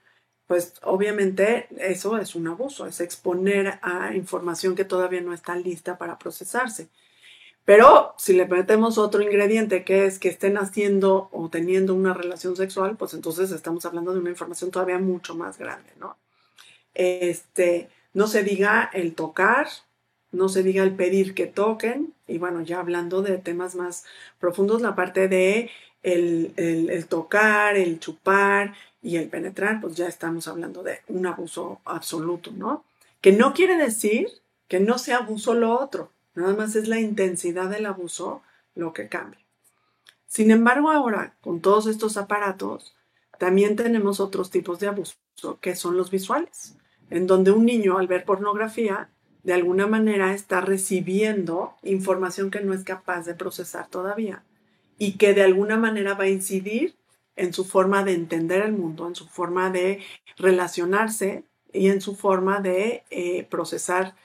[0.48, 5.98] pues obviamente eso es un abuso, es exponer a información que todavía no está lista
[5.98, 6.90] para procesarse.
[7.66, 12.56] Pero si le metemos otro ingrediente que es que estén haciendo o teniendo una relación
[12.56, 16.18] sexual, pues entonces estamos hablando de una información todavía mucho más grande, ¿no?
[16.94, 19.68] Este, no se diga el tocar,
[20.32, 24.06] no se diga el pedir que toquen, y bueno, ya hablando de temas más
[24.40, 25.70] profundos, la parte de
[26.02, 31.80] el, el tocar, el chupar, y el penetrar, pues ya estamos hablando de un abuso
[31.86, 32.84] absoluto, ¿no?
[33.22, 34.28] Que no quiere decir
[34.68, 38.42] que no sea abuso lo otro, nada más es la intensidad del abuso
[38.74, 39.40] lo que cambia.
[40.26, 42.96] Sin embargo, ahora, con todos estos aparatos,
[43.38, 45.16] también tenemos otros tipos de abuso,
[45.62, 46.76] que son los visuales,
[47.10, 49.10] en donde un niño al ver pornografía,
[49.44, 54.44] de alguna manera está recibiendo información que no es capaz de procesar todavía
[54.98, 56.96] y que de alguna manera va a incidir
[57.36, 60.02] en su forma de entender el mundo, en su forma de
[60.38, 64.16] relacionarse y en su forma de eh, procesar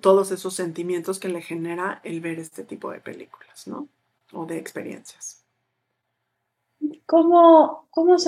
[0.00, 3.88] todos esos sentimientos que le genera el ver este tipo de películas, ¿no?
[4.32, 5.44] O de experiencias.
[7.06, 8.18] ¿Cómo, ¿Cómo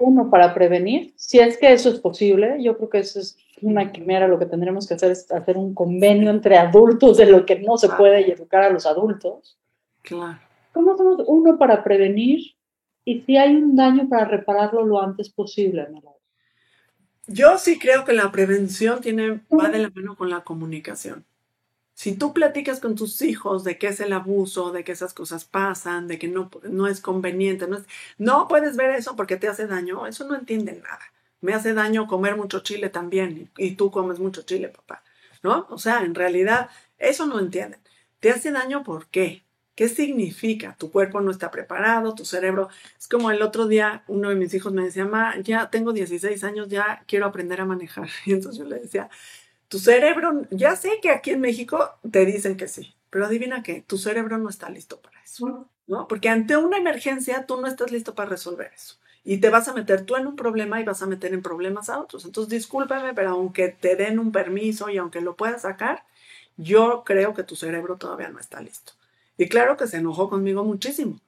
[0.00, 1.12] uno para prevenir?
[1.16, 4.46] Si es que eso es posible, yo creo que eso es una quimera, lo que
[4.46, 8.26] tendremos que hacer es hacer un convenio entre adultos de lo que no se puede
[8.26, 9.58] y educar a los adultos.
[10.02, 10.38] Claro.
[10.72, 12.54] ¿Cómo hacemos uno para prevenir
[13.04, 15.86] y si hay un daño para repararlo lo antes posible?
[17.26, 21.24] Yo sí creo que la prevención tiene, va de la mano con la comunicación.
[22.00, 25.44] Si tú platicas con tus hijos de qué es el abuso, de que esas cosas
[25.44, 27.84] pasan, de que no, no es conveniente, no, es,
[28.16, 31.02] no puedes ver eso porque te hace daño, eso no entienden nada.
[31.42, 35.02] Me hace daño comer mucho chile también y, y tú comes mucho chile, papá.
[35.42, 35.66] ¿No?
[35.68, 37.80] O sea, en realidad, eso no entienden.
[38.18, 39.44] ¿Te hace daño por qué?
[39.74, 40.76] ¿Qué significa?
[40.78, 42.70] Tu cuerpo no está preparado, tu cerebro.
[42.98, 46.44] Es como el otro día uno de mis hijos me decía, ma, ya tengo 16
[46.44, 48.08] años, ya quiero aprender a manejar.
[48.24, 49.10] Y entonces yo le decía,
[49.70, 53.82] tu cerebro, ya sé que aquí en México te dicen que sí, pero adivina qué,
[53.86, 56.08] tu cerebro no está listo para eso, ¿no?
[56.08, 58.96] Porque ante una emergencia tú no estás listo para resolver eso.
[59.22, 61.88] Y te vas a meter tú en un problema y vas a meter en problemas
[61.88, 62.24] a otros.
[62.24, 66.02] Entonces, discúlpame, pero aunque te den un permiso y aunque lo puedas sacar,
[66.56, 68.94] yo creo que tu cerebro todavía no está listo.
[69.38, 71.20] Y claro que se enojó conmigo muchísimo,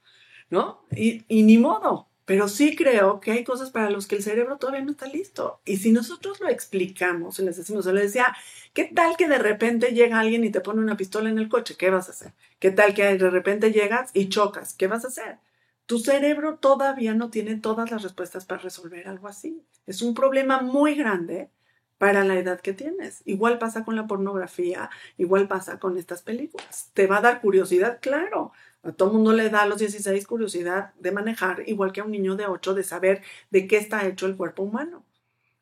[0.51, 0.81] ¿no?
[0.91, 4.83] Y, ni modo, pero sí creo que hay cosas para las que el cerebro todavía
[4.83, 5.61] no está listo.
[5.67, 8.35] Y si nosotros lo explicamos y les decimos, o le decía,
[8.73, 11.77] ¿qué tal que de repente llega alguien y te pone una pistola en el coche?
[11.77, 12.33] ¿Qué vas a hacer?
[12.59, 14.73] ¿Qué tal que de repente llegas y chocas?
[14.73, 15.41] ¿Qué vas a hacer?
[15.85, 19.63] Tu cerebro todavía no tiene todas las respuestas para resolver algo así.
[19.87, 21.51] Es un problema muy grande
[21.99, 23.21] para la edad que tienes.
[23.27, 26.91] Igual pasa con la pornografía, igual pasa con estas películas.
[26.95, 27.99] ¿Te va a dar curiosidad?
[28.01, 28.53] Claro.
[28.83, 32.11] A todo mundo le da a los 16 curiosidad de manejar, igual que a un
[32.11, 35.05] niño de 8, de saber de qué está hecho el cuerpo humano.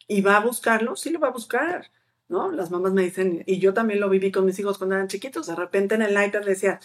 [0.09, 0.96] ¿Y va a buscarlo?
[0.96, 1.90] Sí lo va a buscar.
[2.28, 2.52] ¿No?
[2.52, 5.48] Las mamás me dicen, y yo también lo viví con mis hijos cuando eran chiquitos,
[5.48, 6.78] de repente en el iPad decía,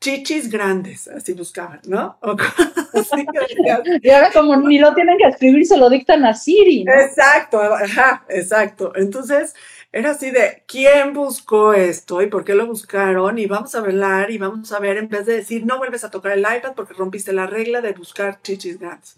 [0.00, 2.18] chichis grandes, así buscaban, ¿no?
[4.02, 6.84] y ahora como ni lo tienen que escribir, se lo dictan a Siri.
[6.84, 6.92] ¿no?
[6.92, 8.92] Exacto, ajá, exacto.
[8.94, 9.54] Entonces
[9.96, 13.38] era así de, ¿quién buscó esto y por qué lo buscaron?
[13.38, 16.10] Y vamos a hablar y vamos a ver, en vez de decir, no vuelves a
[16.10, 19.16] tocar el iPad porque rompiste la regla de buscar chichis grandes.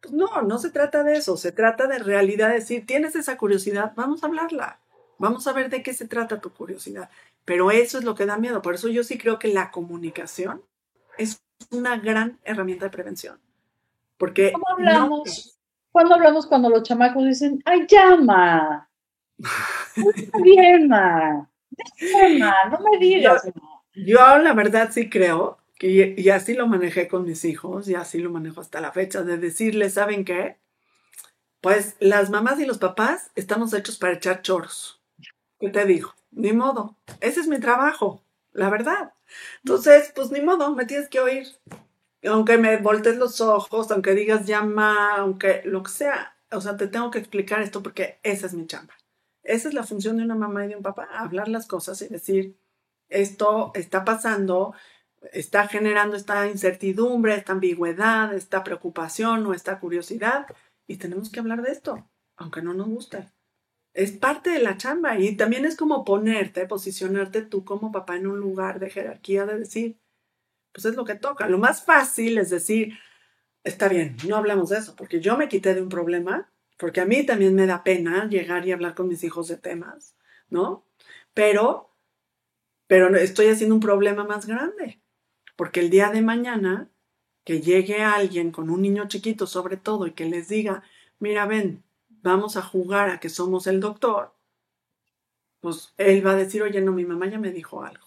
[0.00, 3.92] Pues no, no se trata de eso, se trata de realidad, decir, tienes esa curiosidad,
[3.94, 4.80] vamos a hablarla.
[5.18, 7.08] Vamos a ver de qué se trata tu curiosidad.
[7.44, 8.62] Pero eso es lo que da miedo.
[8.62, 10.60] Por eso yo sí creo que la comunicación
[11.18, 13.38] es una gran herramienta de prevención.
[14.18, 15.56] Porque ¿Cómo hablamos?
[15.92, 18.88] cuando hablamos cuando los chamacos dicen, ay, llama?
[22.14, 23.42] Llama, no me digas.
[23.94, 28.18] Yo, la verdad sí creo que, y así lo manejé con mis hijos, y así
[28.18, 30.58] lo manejo hasta la fecha, de decirles, ¿saben qué?
[31.60, 35.00] Pues las mamás y los papás estamos hechos para echar choros.
[35.58, 36.14] ¿Qué te digo?
[36.30, 36.96] Ni modo.
[37.20, 38.22] Ese es mi trabajo,
[38.52, 39.14] la verdad.
[39.64, 41.46] Entonces, pues ni modo, me tienes que oír.
[42.24, 46.36] Aunque me voltees los ojos, aunque digas llama, aunque lo que sea.
[46.52, 48.94] O sea, te tengo que explicar esto porque esa es mi chamba.
[49.46, 52.08] Esa es la función de una mamá y de un papá, hablar las cosas y
[52.08, 52.56] decir,
[53.08, 54.74] esto está pasando,
[55.32, 60.46] está generando esta incertidumbre, esta ambigüedad, esta preocupación o esta curiosidad
[60.86, 63.30] y tenemos que hablar de esto, aunque no nos guste
[63.96, 68.26] es parte de la chamba y también es como ponerte, posicionarte tú como papá en
[68.26, 69.98] un lugar de jerarquía de decir,
[70.72, 71.48] pues es lo que toca.
[71.48, 72.92] Lo más fácil es decir,
[73.64, 77.06] está bien, no hablamos de eso, porque yo me quité de un problema, porque a
[77.06, 80.16] mí también me da pena llegar y hablar con mis hijos de temas,
[80.48, 80.86] ¿no?
[81.34, 81.94] Pero,
[82.86, 85.00] pero estoy haciendo un problema más grande,
[85.56, 86.90] porque el día de mañana
[87.44, 90.82] que llegue alguien con un niño chiquito sobre todo y que les diga,
[91.18, 94.34] mira, ven, vamos a jugar a que somos el doctor,
[95.60, 98.05] pues él va a decir, oye, no, mi mamá ya me dijo algo.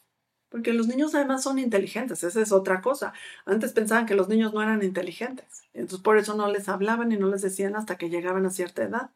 [0.49, 3.13] Porque los niños además son inteligentes, esa es otra cosa.
[3.45, 7.17] Antes pensaban que los niños no eran inteligentes, entonces por eso no les hablaban y
[7.17, 9.11] no les decían hasta que llegaban a cierta edad.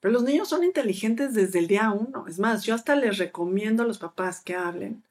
[0.00, 2.26] Pero los niños son inteligentes desde el día uno.
[2.28, 5.02] Es más, yo hasta les recomiendo a los papás que hablen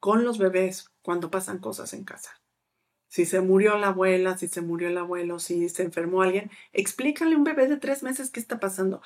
[0.00, 2.42] con los bebés cuando pasan cosas en casa
[3.12, 7.34] si se murió la abuela, si se murió el abuelo, si se enfermó alguien, explícale
[7.34, 9.02] a un bebé de tres meses qué está pasando.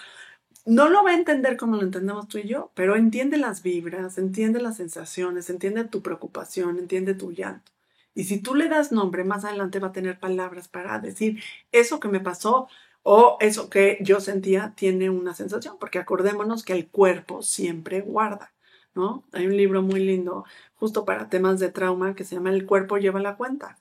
[0.66, 4.18] No lo va a entender como lo entendemos tú y yo, pero entiende las vibras,
[4.18, 7.72] entiende las sensaciones, entiende tu preocupación, entiende tu llanto.
[8.14, 12.00] Y si tú le das nombre, más adelante va a tener palabras para decir eso
[12.00, 12.68] que me pasó
[13.02, 18.52] o eso que yo sentía tiene una sensación, porque acordémonos que el cuerpo siempre guarda,
[18.94, 19.24] ¿no?
[19.32, 22.98] Hay un libro muy lindo justo para temas de trauma que se llama El cuerpo
[22.98, 23.78] lleva la cuenta.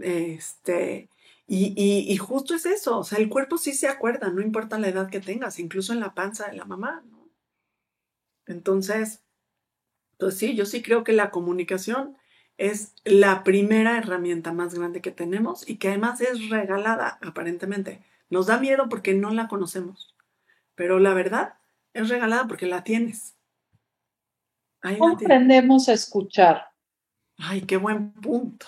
[0.00, 1.10] Este,
[1.46, 4.88] y, y, justo es eso, o sea, el cuerpo sí se acuerda, no importa la
[4.88, 7.28] edad que tengas, incluso en la panza de la mamá, ¿no?
[8.46, 9.22] Entonces,
[10.18, 12.16] pues sí, yo sí creo que la comunicación
[12.58, 18.04] es la primera herramienta más grande que tenemos y que además es regalada aparentemente.
[18.30, 20.16] Nos da miedo porque no la conocemos,
[20.74, 21.54] pero la verdad
[21.92, 23.36] es regalada porque la tienes.
[24.80, 26.68] ¿Cómo aprendemos a escuchar?
[27.38, 28.66] Ay, qué buen punto.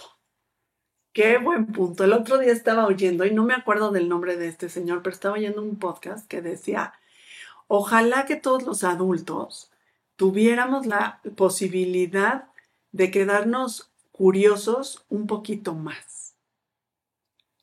[1.15, 2.03] Qué buen punto.
[2.03, 5.15] El otro día estaba oyendo, y no me acuerdo del nombre de este señor, pero
[5.15, 6.93] estaba oyendo un podcast que decía,
[7.69, 9.71] ojalá que todos los adultos
[10.17, 12.49] tuviéramos la posibilidad
[12.91, 16.35] de quedarnos curiosos un poquito más,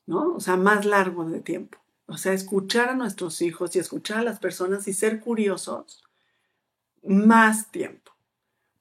[0.06, 0.34] ¿no?
[0.34, 1.78] O sea, más largo de tiempo.
[2.06, 6.02] O sea, escuchar a nuestros hijos y escuchar a las personas y ser curiosos
[7.02, 8.12] más tiempo.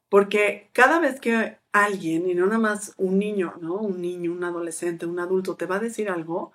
[0.08, 3.76] Porque cada vez que alguien, y no nada más un niño, ¿no?
[3.76, 6.52] Un niño, un adolescente, un adulto te va a decir algo,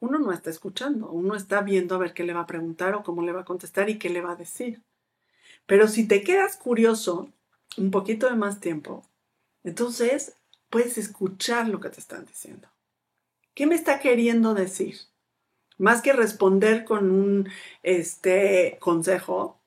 [0.00, 3.02] uno no está escuchando, uno está viendo a ver qué le va a preguntar o
[3.02, 4.82] cómo le va a contestar y qué le va a decir.
[5.66, 7.28] Pero si te quedas curioso
[7.76, 9.04] un poquito de más tiempo,
[9.64, 10.36] entonces
[10.70, 12.68] puedes escuchar lo que te están diciendo.
[13.54, 14.96] ¿Qué me está queriendo decir?
[15.78, 17.48] Más que responder con un
[17.82, 19.60] este, consejo,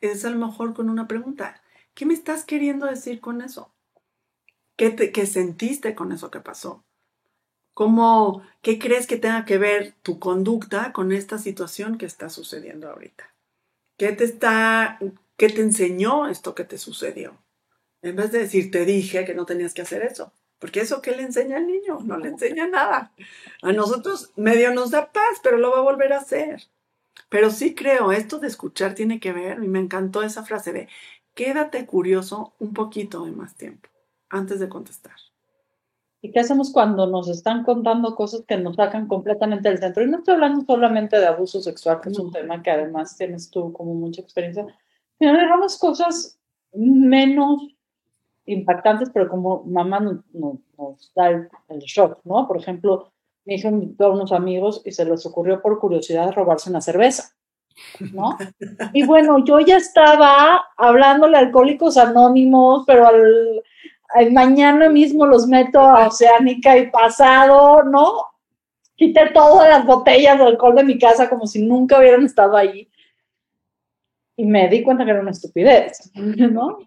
[0.00, 1.62] es a lo mejor con una pregunta.
[1.94, 3.72] ¿Qué me estás queriendo decir con eso?
[4.80, 6.86] ¿Qué, qué sentiste con eso que pasó?
[7.74, 12.88] ¿Cómo, ¿Qué crees que tenga que ver tu conducta con esta situación que está sucediendo
[12.88, 13.30] ahorita?
[13.98, 14.98] ¿Qué te está,
[15.36, 17.36] qué te enseñó esto que te sucedió?
[18.00, 20.32] En vez de decir, te dije que no tenías que hacer eso.
[20.58, 23.12] Porque eso que le enseña al niño, no le enseña nada.
[23.60, 26.68] A nosotros medio nos da paz, pero lo va a volver a hacer.
[27.28, 30.88] Pero sí creo, esto de escuchar tiene que ver, y me encantó esa frase de,
[31.34, 33.90] quédate curioso un poquito de más tiempo
[34.30, 35.14] antes de contestar.
[36.22, 40.02] ¿Y qué hacemos cuando nos están contando cosas que nos sacan completamente del centro?
[40.02, 43.50] Y no estoy hablando solamente de abuso sexual, que es un tema que además tienes
[43.50, 44.66] tú como mucha experiencia,
[45.18, 46.38] sino dejamos cosas
[46.74, 47.74] menos
[48.44, 52.46] impactantes, pero como mamá nos, da el, shock, ¿no?
[52.46, 53.12] Por ejemplo,
[53.46, 57.32] mi hija invitó a unos amigos y se les ocurrió por curiosidad robarse una cerveza,
[58.12, 58.36] ¿no?
[58.92, 63.62] Y bueno, yo ya estaba hablándole a Alcohólicos Anónimos, pero al,
[64.32, 68.24] mañana mismo los meto a Oceánica y pasado, ¿no?
[68.96, 72.90] Quité todas las botellas de alcohol de mi casa como si nunca hubieran estado allí.
[74.36, 76.78] Y me di cuenta que era una estupidez, ¿no?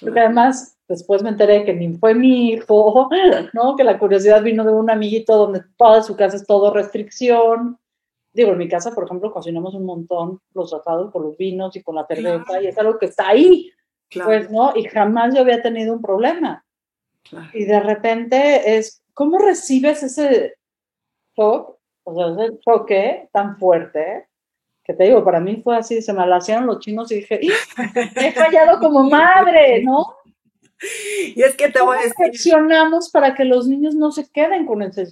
[0.00, 3.10] Porque además Después me enteré que ni fue mi hijo,
[3.52, 3.76] ¿no?
[3.76, 7.78] Que la curiosidad vino de un amiguito donde toda su casa es todo restricción.
[8.32, 11.82] Digo, en mi casa, por ejemplo, cocinamos un montón los asados con los vinos y
[11.82, 13.70] con la cerveza y es algo que está ahí.
[14.12, 14.72] Pues, ¿no?
[14.74, 16.64] Y jamás yo había tenido un problema.
[17.52, 20.54] Y de repente es, ¿cómo recibes ese
[21.36, 21.78] shock?
[22.04, 24.28] O sea, ese choque tan fuerte
[24.88, 27.40] que te digo, para mí fue así, se me hacían los chinos y dije,
[28.16, 30.16] he fallado como madre, ¿no?
[31.34, 32.54] Y es que te voy a decir.
[33.12, 35.06] para que los niños no se queden con ese,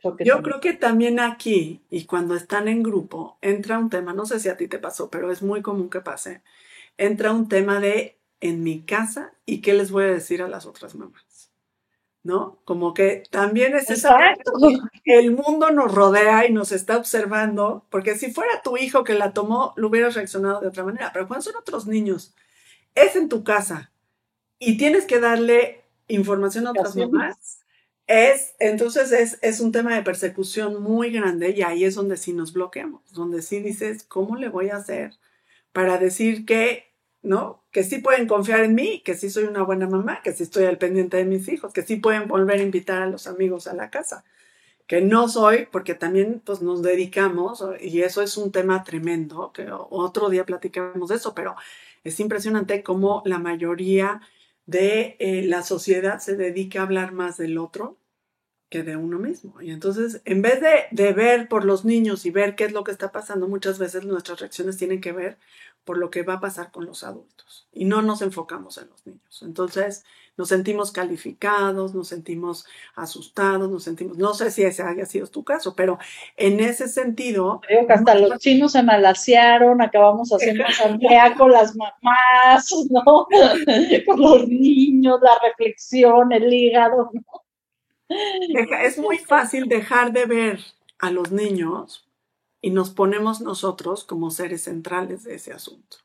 [0.00, 0.24] choque?
[0.24, 4.38] Yo creo que también aquí, y cuando están en grupo, entra un tema, no sé
[4.38, 6.42] si a ti te pasó, pero es muy común que pase,
[6.96, 10.66] entra un tema de en mi casa y qué les voy a decir a las
[10.66, 11.50] otras mamás.
[12.22, 12.60] ¿No?
[12.64, 14.10] Como que también es eso.
[15.04, 19.32] El mundo nos rodea y nos está observando, porque si fuera tu hijo que la
[19.32, 22.34] tomó, lo hubieras reaccionado de otra manera, pero cuando son otros niños,
[22.94, 23.90] es en tu casa,
[24.58, 27.60] y tienes que darle información a otras mamás,
[28.06, 32.32] es, entonces es, es, un tema de persecución muy grande y ahí es donde sí
[32.32, 35.12] nos bloqueamos, donde sí dices, ¿cómo le voy a hacer
[35.72, 36.89] para decir que,
[37.22, 37.62] no?
[37.70, 40.64] Que sí pueden confiar en mí, que sí soy una buena mamá, que sí estoy
[40.64, 43.74] al pendiente de mis hijos, que sí pueden volver a invitar a los amigos a
[43.74, 44.24] la casa,
[44.86, 49.68] que no soy, porque también pues nos dedicamos, y eso es un tema tremendo, que
[49.70, 51.54] otro día platicamos de eso, pero
[52.04, 54.20] es impresionante cómo la mayoría
[54.66, 57.98] de eh, la sociedad se dedica a hablar más del otro
[58.70, 59.60] que de uno mismo.
[59.60, 62.84] Y entonces, en vez de, de, ver por los niños y ver qué es lo
[62.84, 65.38] que está pasando, muchas veces nuestras reacciones tienen que ver
[65.84, 67.68] por lo que va a pasar con los adultos.
[67.72, 69.42] Y no nos enfocamos en los niños.
[69.42, 70.04] Entonces,
[70.36, 75.44] nos sentimos calificados, nos sentimos asustados, nos sentimos, no sé si ese haya sido tu
[75.44, 75.98] caso, pero
[76.36, 77.60] en ese sentido...
[77.66, 83.26] Creo que hasta los chinos se malasearon, acabamos haciendo asamblea con las mamás, ¿no?
[84.06, 87.10] con los niños, la reflexión, el hígado,
[88.82, 90.60] Es muy fácil dejar de ver
[90.98, 92.09] a los niños
[92.60, 95.98] y nos ponemos nosotros como seres centrales de ese asunto.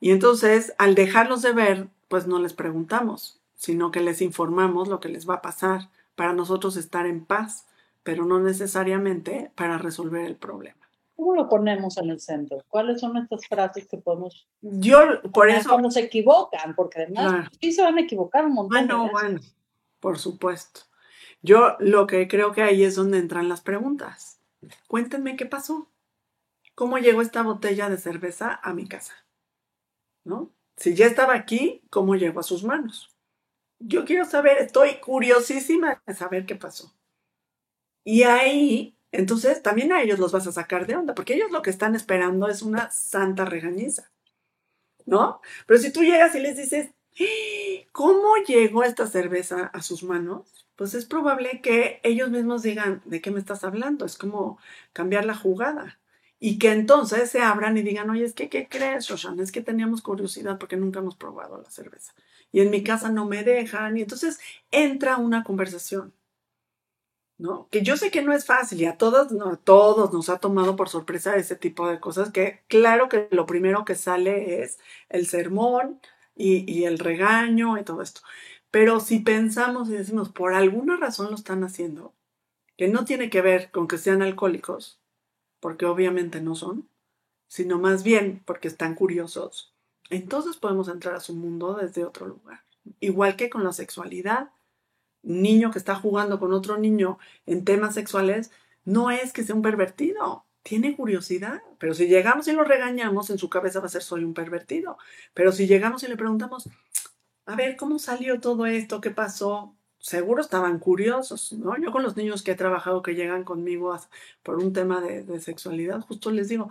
[0.00, 5.00] Y entonces, al dejarlos de ver, pues no les preguntamos, sino que les informamos lo
[5.00, 7.66] que les va a pasar para nosotros estar en paz,
[8.02, 10.82] pero no necesariamente para resolver el problema.
[11.14, 12.64] ¿Cómo lo ponemos en el centro?
[12.68, 14.48] ¿Cuáles son estas frases que podemos...
[14.60, 15.68] Yo, por eso...
[15.68, 18.86] Cuando se equivocan, porque además sí se van a equivocar un montón.
[18.88, 19.40] Bueno, bueno.
[20.00, 20.80] por supuesto.
[21.42, 24.41] Yo lo que creo que ahí es donde entran las preguntas.
[24.88, 25.90] Cuéntenme qué pasó.
[26.74, 29.14] ¿Cómo llegó esta botella de cerveza a mi casa?
[30.24, 30.52] ¿No?
[30.76, 33.14] Si ya estaba aquí, ¿cómo llegó a sus manos?
[33.78, 36.94] Yo quiero saber, estoy curiosísima de saber qué pasó.
[38.04, 41.62] Y ahí, entonces, también a ellos los vas a sacar de onda, porque ellos lo
[41.62, 44.10] que están esperando es una santa regañiza,
[45.04, 45.40] ¿no?
[45.66, 46.90] Pero si tú llegas y les dices,
[47.92, 50.66] ¿cómo llegó esta cerveza a sus manos?
[50.76, 54.04] Pues es probable que ellos mismos digan, ¿de qué me estás hablando?
[54.06, 54.58] Es como
[54.92, 56.00] cambiar la jugada.
[56.40, 59.38] Y que entonces se abran y digan, oye, es que, ¿qué crees, Roshan?
[59.38, 62.14] Es que teníamos curiosidad porque nunca hemos probado la cerveza.
[62.50, 63.96] Y en mi casa no me dejan.
[63.96, 64.40] Y entonces
[64.72, 66.12] entra una conversación.
[67.38, 67.68] ¿no?
[67.70, 70.76] Que yo sé que no es fácil y a todos, a todos nos ha tomado
[70.76, 74.78] por sorpresa ese tipo de cosas que claro que lo primero que sale es
[75.08, 76.00] el sermón
[76.34, 78.20] y, el regaño y todo esto.
[78.70, 82.14] Pero si pensamos y decimos, por alguna razón lo están haciendo,
[82.76, 85.00] que no tiene que ver con que sean alcohólicos,
[85.60, 86.88] porque obviamente no son,
[87.48, 89.74] sino más bien porque están curiosos,
[90.10, 92.64] entonces podemos entrar a su mundo desde otro lugar.
[93.00, 94.50] Igual que con la sexualidad,
[95.22, 98.50] niño que está jugando con otro niño en temas sexuales,
[98.84, 101.62] no es que sea un pervertido, tiene curiosidad.
[101.78, 104.98] Pero si llegamos y lo regañamos, en su cabeza va a ser soy un pervertido.
[105.34, 106.68] Pero si llegamos y le preguntamos,
[107.46, 109.00] a ver, ¿cómo salió todo esto?
[109.00, 109.74] ¿Qué pasó?
[109.98, 111.76] Seguro estaban curiosos, ¿no?
[111.78, 113.96] Yo con los niños que he trabajado que llegan conmigo
[114.42, 116.68] por un tema de, de sexualidad, justo les digo,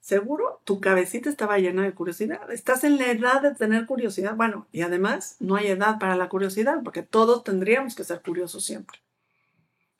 [0.00, 2.50] seguro tu cabecita estaba llena de curiosidad.
[2.50, 4.34] Estás en la edad de tener curiosidad.
[4.34, 8.64] Bueno, y además no hay edad para la curiosidad, porque todos tendríamos que ser curiosos
[8.64, 8.98] siempre.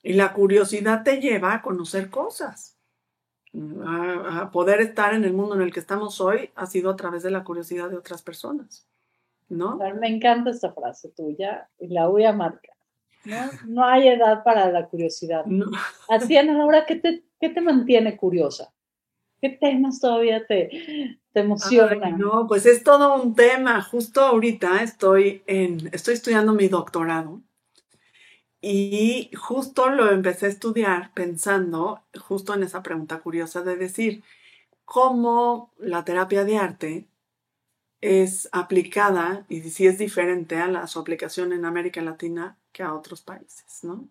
[0.02, 2.79] Y la curiosidad te lleva a conocer cosas.
[3.84, 7.22] A, poder estar en el mundo en el que estamos hoy ha sido a través
[7.22, 8.86] de la curiosidad de otras personas.
[9.48, 9.76] ¿No?
[9.76, 12.76] Me encanta esta frase tuya y la voy a marcar.
[13.24, 13.36] No,
[13.66, 15.44] no hay edad para la curiosidad.
[15.46, 15.66] No.
[16.08, 18.72] Así, Ana Laura, ¿qué te, ¿qué te mantiene curiosa?
[19.40, 22.18] ¿Qué temas todavía te, te emocionan?
[22.18, 23.82] no, pues es todo un tema.
[23.82, 27.40] Justo ahorita estoy, en, estoy estudiando mi doctorado
[28.60, 34.22] y justo lo empecé a estudiar pensando justo en esa pregunta curiosa de decir
[34.84, 37.08] cómo la terapia de arte
[38.00, 43.22] es aplicada y si es diferente a su aplicación en América Latina que a otros
[43.22, 44.08] países, ¿no?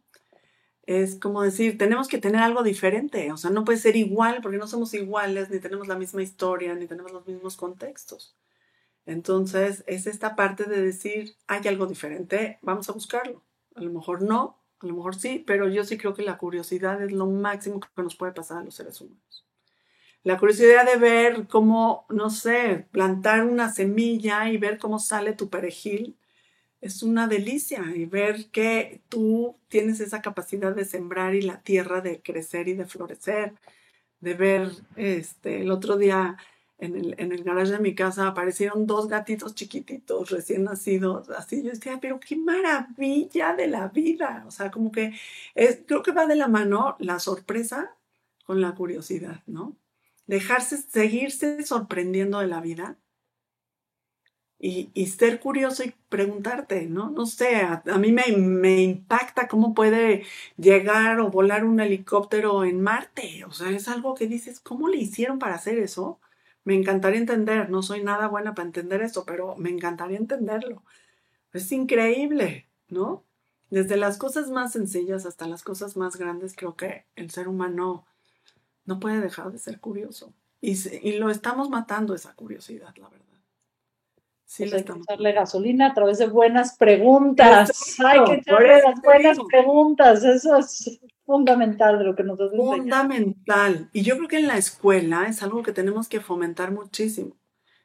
[0.89, 4.57] es como decir, tenemos que tener algo diferente, o sea, no puede ser igual porque
[4.57, 8.35] no somos iguales, ni tenemos la misma historia, ni tenemos los mismos contextos.
[9.05, 13.43] Entonces, es esta parte de decir, hay algo diferente, vamos a buscarlo.
[13.79, 17.01] A lo mejor no, a lo mejor sí, pero yo sí creo que la curiosidad
[17.01, 19.45] es lo máximo que nos puede pasar a los seres humanos.
[20.23, 25.49] La curiosidad de ver cómo, no sé, plantar una semilla y ver cómo sale tu
[25.49, 26.17] perejil
[26.81, 32.01] es una delicia y ver que tú tienes esa capacidad de sembrar y la tierra
[32.01, 33.53] de crecer y de florecer,
[34.19, 36.37] de ver, este, el otro día
[36.79, 41.61] en el, en el garage de mi casa aparecieron dos gatitos chiquititos recién nacidos, así
[41.61, 45.13] yo decía, pero qué maravilla de la vida, o sea, como que
[45.55, 47.95] es, creo que va de la mano la sorpresa
[48.45, 49.75] con la curiosidad, ¿no?
[50.27, 52.97] Dejarse, seguirse sorprendiendo de la vida
[54.61, 57.09] y, ser curioso y preguntarte, ¿no?
[57.11, 60.23] No sé, a, mí me, me, impacta cómo puede
[60.57, 63.45] llegar o volar un helicóptero en Marte.
[63.45, 66.19] O sea, es algo que dices, ¿cómo le hicieron para hacer eso?
[66.63, 70.83] Me encantaría entender, no soy nada buena para entender eso, pero me encantaría entenderlo.
[71.53, 73.23] Es increíble, ¿no?
[73.69, 78.05] Desde las cosas más sencillas hasta las cosas más grandes, creo que el ser humano
[78.85, 80.33] no puede dejar de ser curioso.
[80.61, 83.28] Y, y lo estamos matando esa curiosidad, la verdad.
[84.49, 87.99] Sí, pues hay que echarle gasolina a través de buenas preguntas.
[88.03, 90.23] hay que echarle las buenas preguntas.
[90.23, 93.91] Eso es fundamental de lo que nos Fundamental.
[93.93, 97.37] Y yo creo que en la escuela es algo que tenemos que fomentar muchísimo.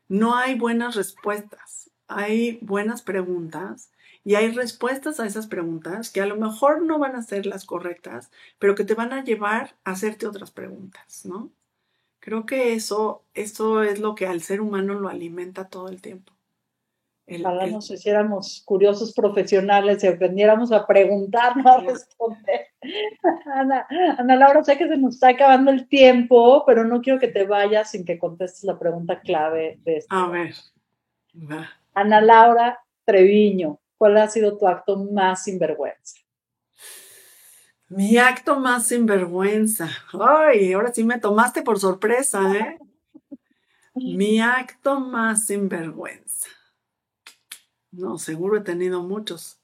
[0.09, 1.91] No hay buenas respuestas.
[2.09, 3.91] Hay buenas preguntas
[4.25, 7.67] y hay respuestas a esas preguntas que a lo mejor no van a ser las
[7.67, 11.53] correctas, pero que te van a llevar a hacerte otras preguntas, ¿no?
[12.21, 16.34] Creo que eso, eso es lo que al ser humano lo alimenta todo el tiempo.
[17.27, 22.67] Ojalá nos hiciéramos curiosos profesionales y aprendiéramos a preguntar, no a responder.
[23.55, 23.87] Ana,
[24.19, 27.47] Ana, Laura, sé que se nos está acabando el tiempo, pero no quiero que te
[27.47, 30.15] vayas sin que contestes la pregunta clave de esto.
[30.15, 30.55] A ver.
[31.95, 36.19] Ana Laura Treviño, ¿cuál ha sido tu acto más sinvergüenza?
[37.89, 39.89] Mi acto más sinvergüenza.
[40.13, 42.79] Ay, ahora sí me tomaste por sorpresa, ¿eh?
[43.95, 46.49] Mi acto más sinvergüenza.
[47.97, 49.59] No, seguro he tenido muchos.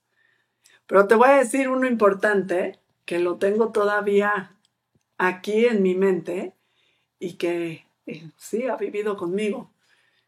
[0.86, 4.56] Pero te voy a decir uno importante que lo tengo todavía
[5.18, 6.54] aquí en mi mente
[7.18, 9.70] y que eh, sí ha vivido conmigo.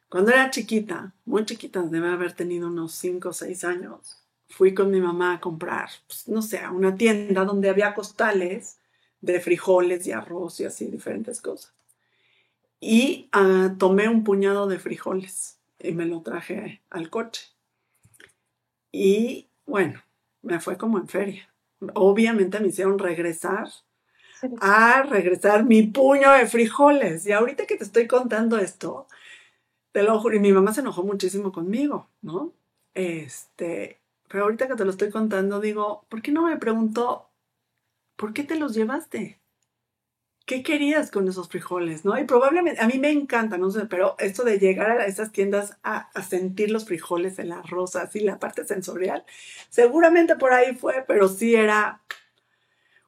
[0.08, 4.90] Cuando era chiquita, muy chiquita, debe haber tenido unos 5 o 6 años, fui con
[4.90, 8.78] mi mamá a comprar, pues, no sé, a una tienda donde había costales
[9.20, 11.72] de frijoles y arroz y así diferentes cosas.
[12.80, 17.51] Y ah, tomé un puñado de frijoles y me lo traje al coche.
[18.92, 20.02] Y bueno,
[20.42, 21.48] me fue como en feria.
[21.94, 23.68] Obviamente me hicieron regresar
[24.60, 27.26] a regresar mi puño de frijoles.
[27.26, 29.06] Y ahorita que te estoy contando esto,
[29.92, 32.52] te lo juro, y mi mamá se enojó muchísimo conmigo, ¿no?
[32.94, 37.30] Este, pero ahorita que te lo estoy contando, digo, ¿por qué no me preguntó,
[38.16, 39.41] ¿por qué te los llevaste?
[40.52, 42.04] ¿Qué querías con esos frijoles?
[42.04, 42.18] ¿No?
[42.18, 45.78] Y probablemente, a mí me encanta, no sé, pero esto de llegar a esas tiendas
[45.82, 49.24] a, sentir los frijoles, el arroz, así la parte sensorial,
[49.70, 52.02] seguramente por ahí fue, pero sí era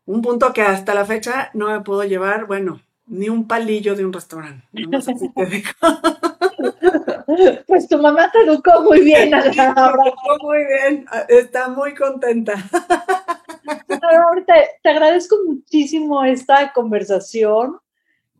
[0.06, 4.06] un punto que hasta la fecha no me puedo llevar, bueno, ni un palillo de
[4.06, 4.66] un restaurante.
[4.72, 5.64] No sé si te.
[7.66, 9.30] Pues tu mamá te educó muy bien,
[10.42, 12.54] muy bien, está muy contenta.
[13.66, 17.78] ahorita te agradezco muchísimo esta conversación.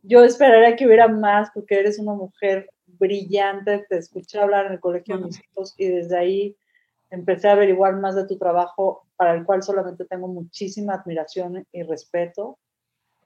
[0.03, 3.85] Yo esperaría que hubiera más porque eres una mujer brillante.
[3.89, 6.57] Te escuché hablar en el colegio de mis hijos y desde ahí
[7.09, 11.83] empecé a averiguar más de tu trabajo para el cual solamente tengo muchísima admiración y
[11.83, 12.59] respeto.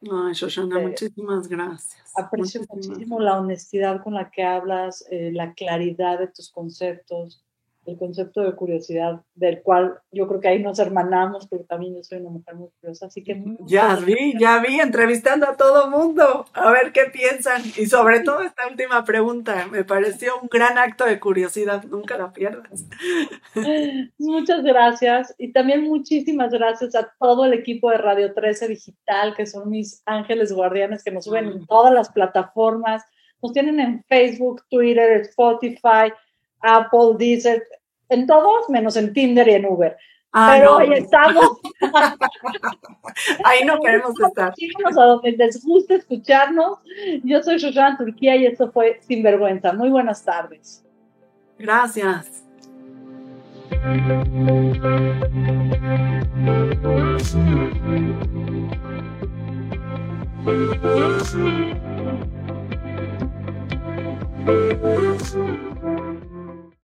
[0.04, 2.14] Ay, Shoshana, muchísimas gracias.
[2.16, 7.44] Aprecio muchísimo la honestidad con la que hablas, eh, la claridad de tus conceptos,
[7.86, 12.04] el concepto de curiosidad, del cual yo creo que ahí nos hermanamos, porque también yo
[12.04, 13.42] soy una mujer muy curiosa, así que...
[13.66, 18.42] Ya vi, ya vi, entrevistando a todo mundo, a ver qué piensan, y sobre todo
[18.42, 22.86] esta última pregunta, me pareció un gran acto de curiosidad, nunca la pierdas.
[24.18, 29.46] Muchas gracias, y también muchísimas gracias a todo el equipo de Radio 13 Digital, que
[29.46, 33.04] son mis ángeles guardianes, que nos suben en todas las plataformas,
[33.42, 36.12] nos tienen en Facebook, Twitter, Spotify,
[36.62, 37.64] Apple, Deezer,
[38.10, 39.98] en todos, menos en Tinder y en Uber.
[40.32, 41.60] Ah, Pero ahí estamos.
[43.44, 44.54] ahí no queremos estar.
[44.56, 46.80] Síguenos a donde les guste escucharnos.
[47.24, 49.74] Yo soy Shoshana Turquía y esto fue Sinvergüenza.
[49.74, 50.86] Muy buenas tardes.
[51.58, 52.44] Gracias.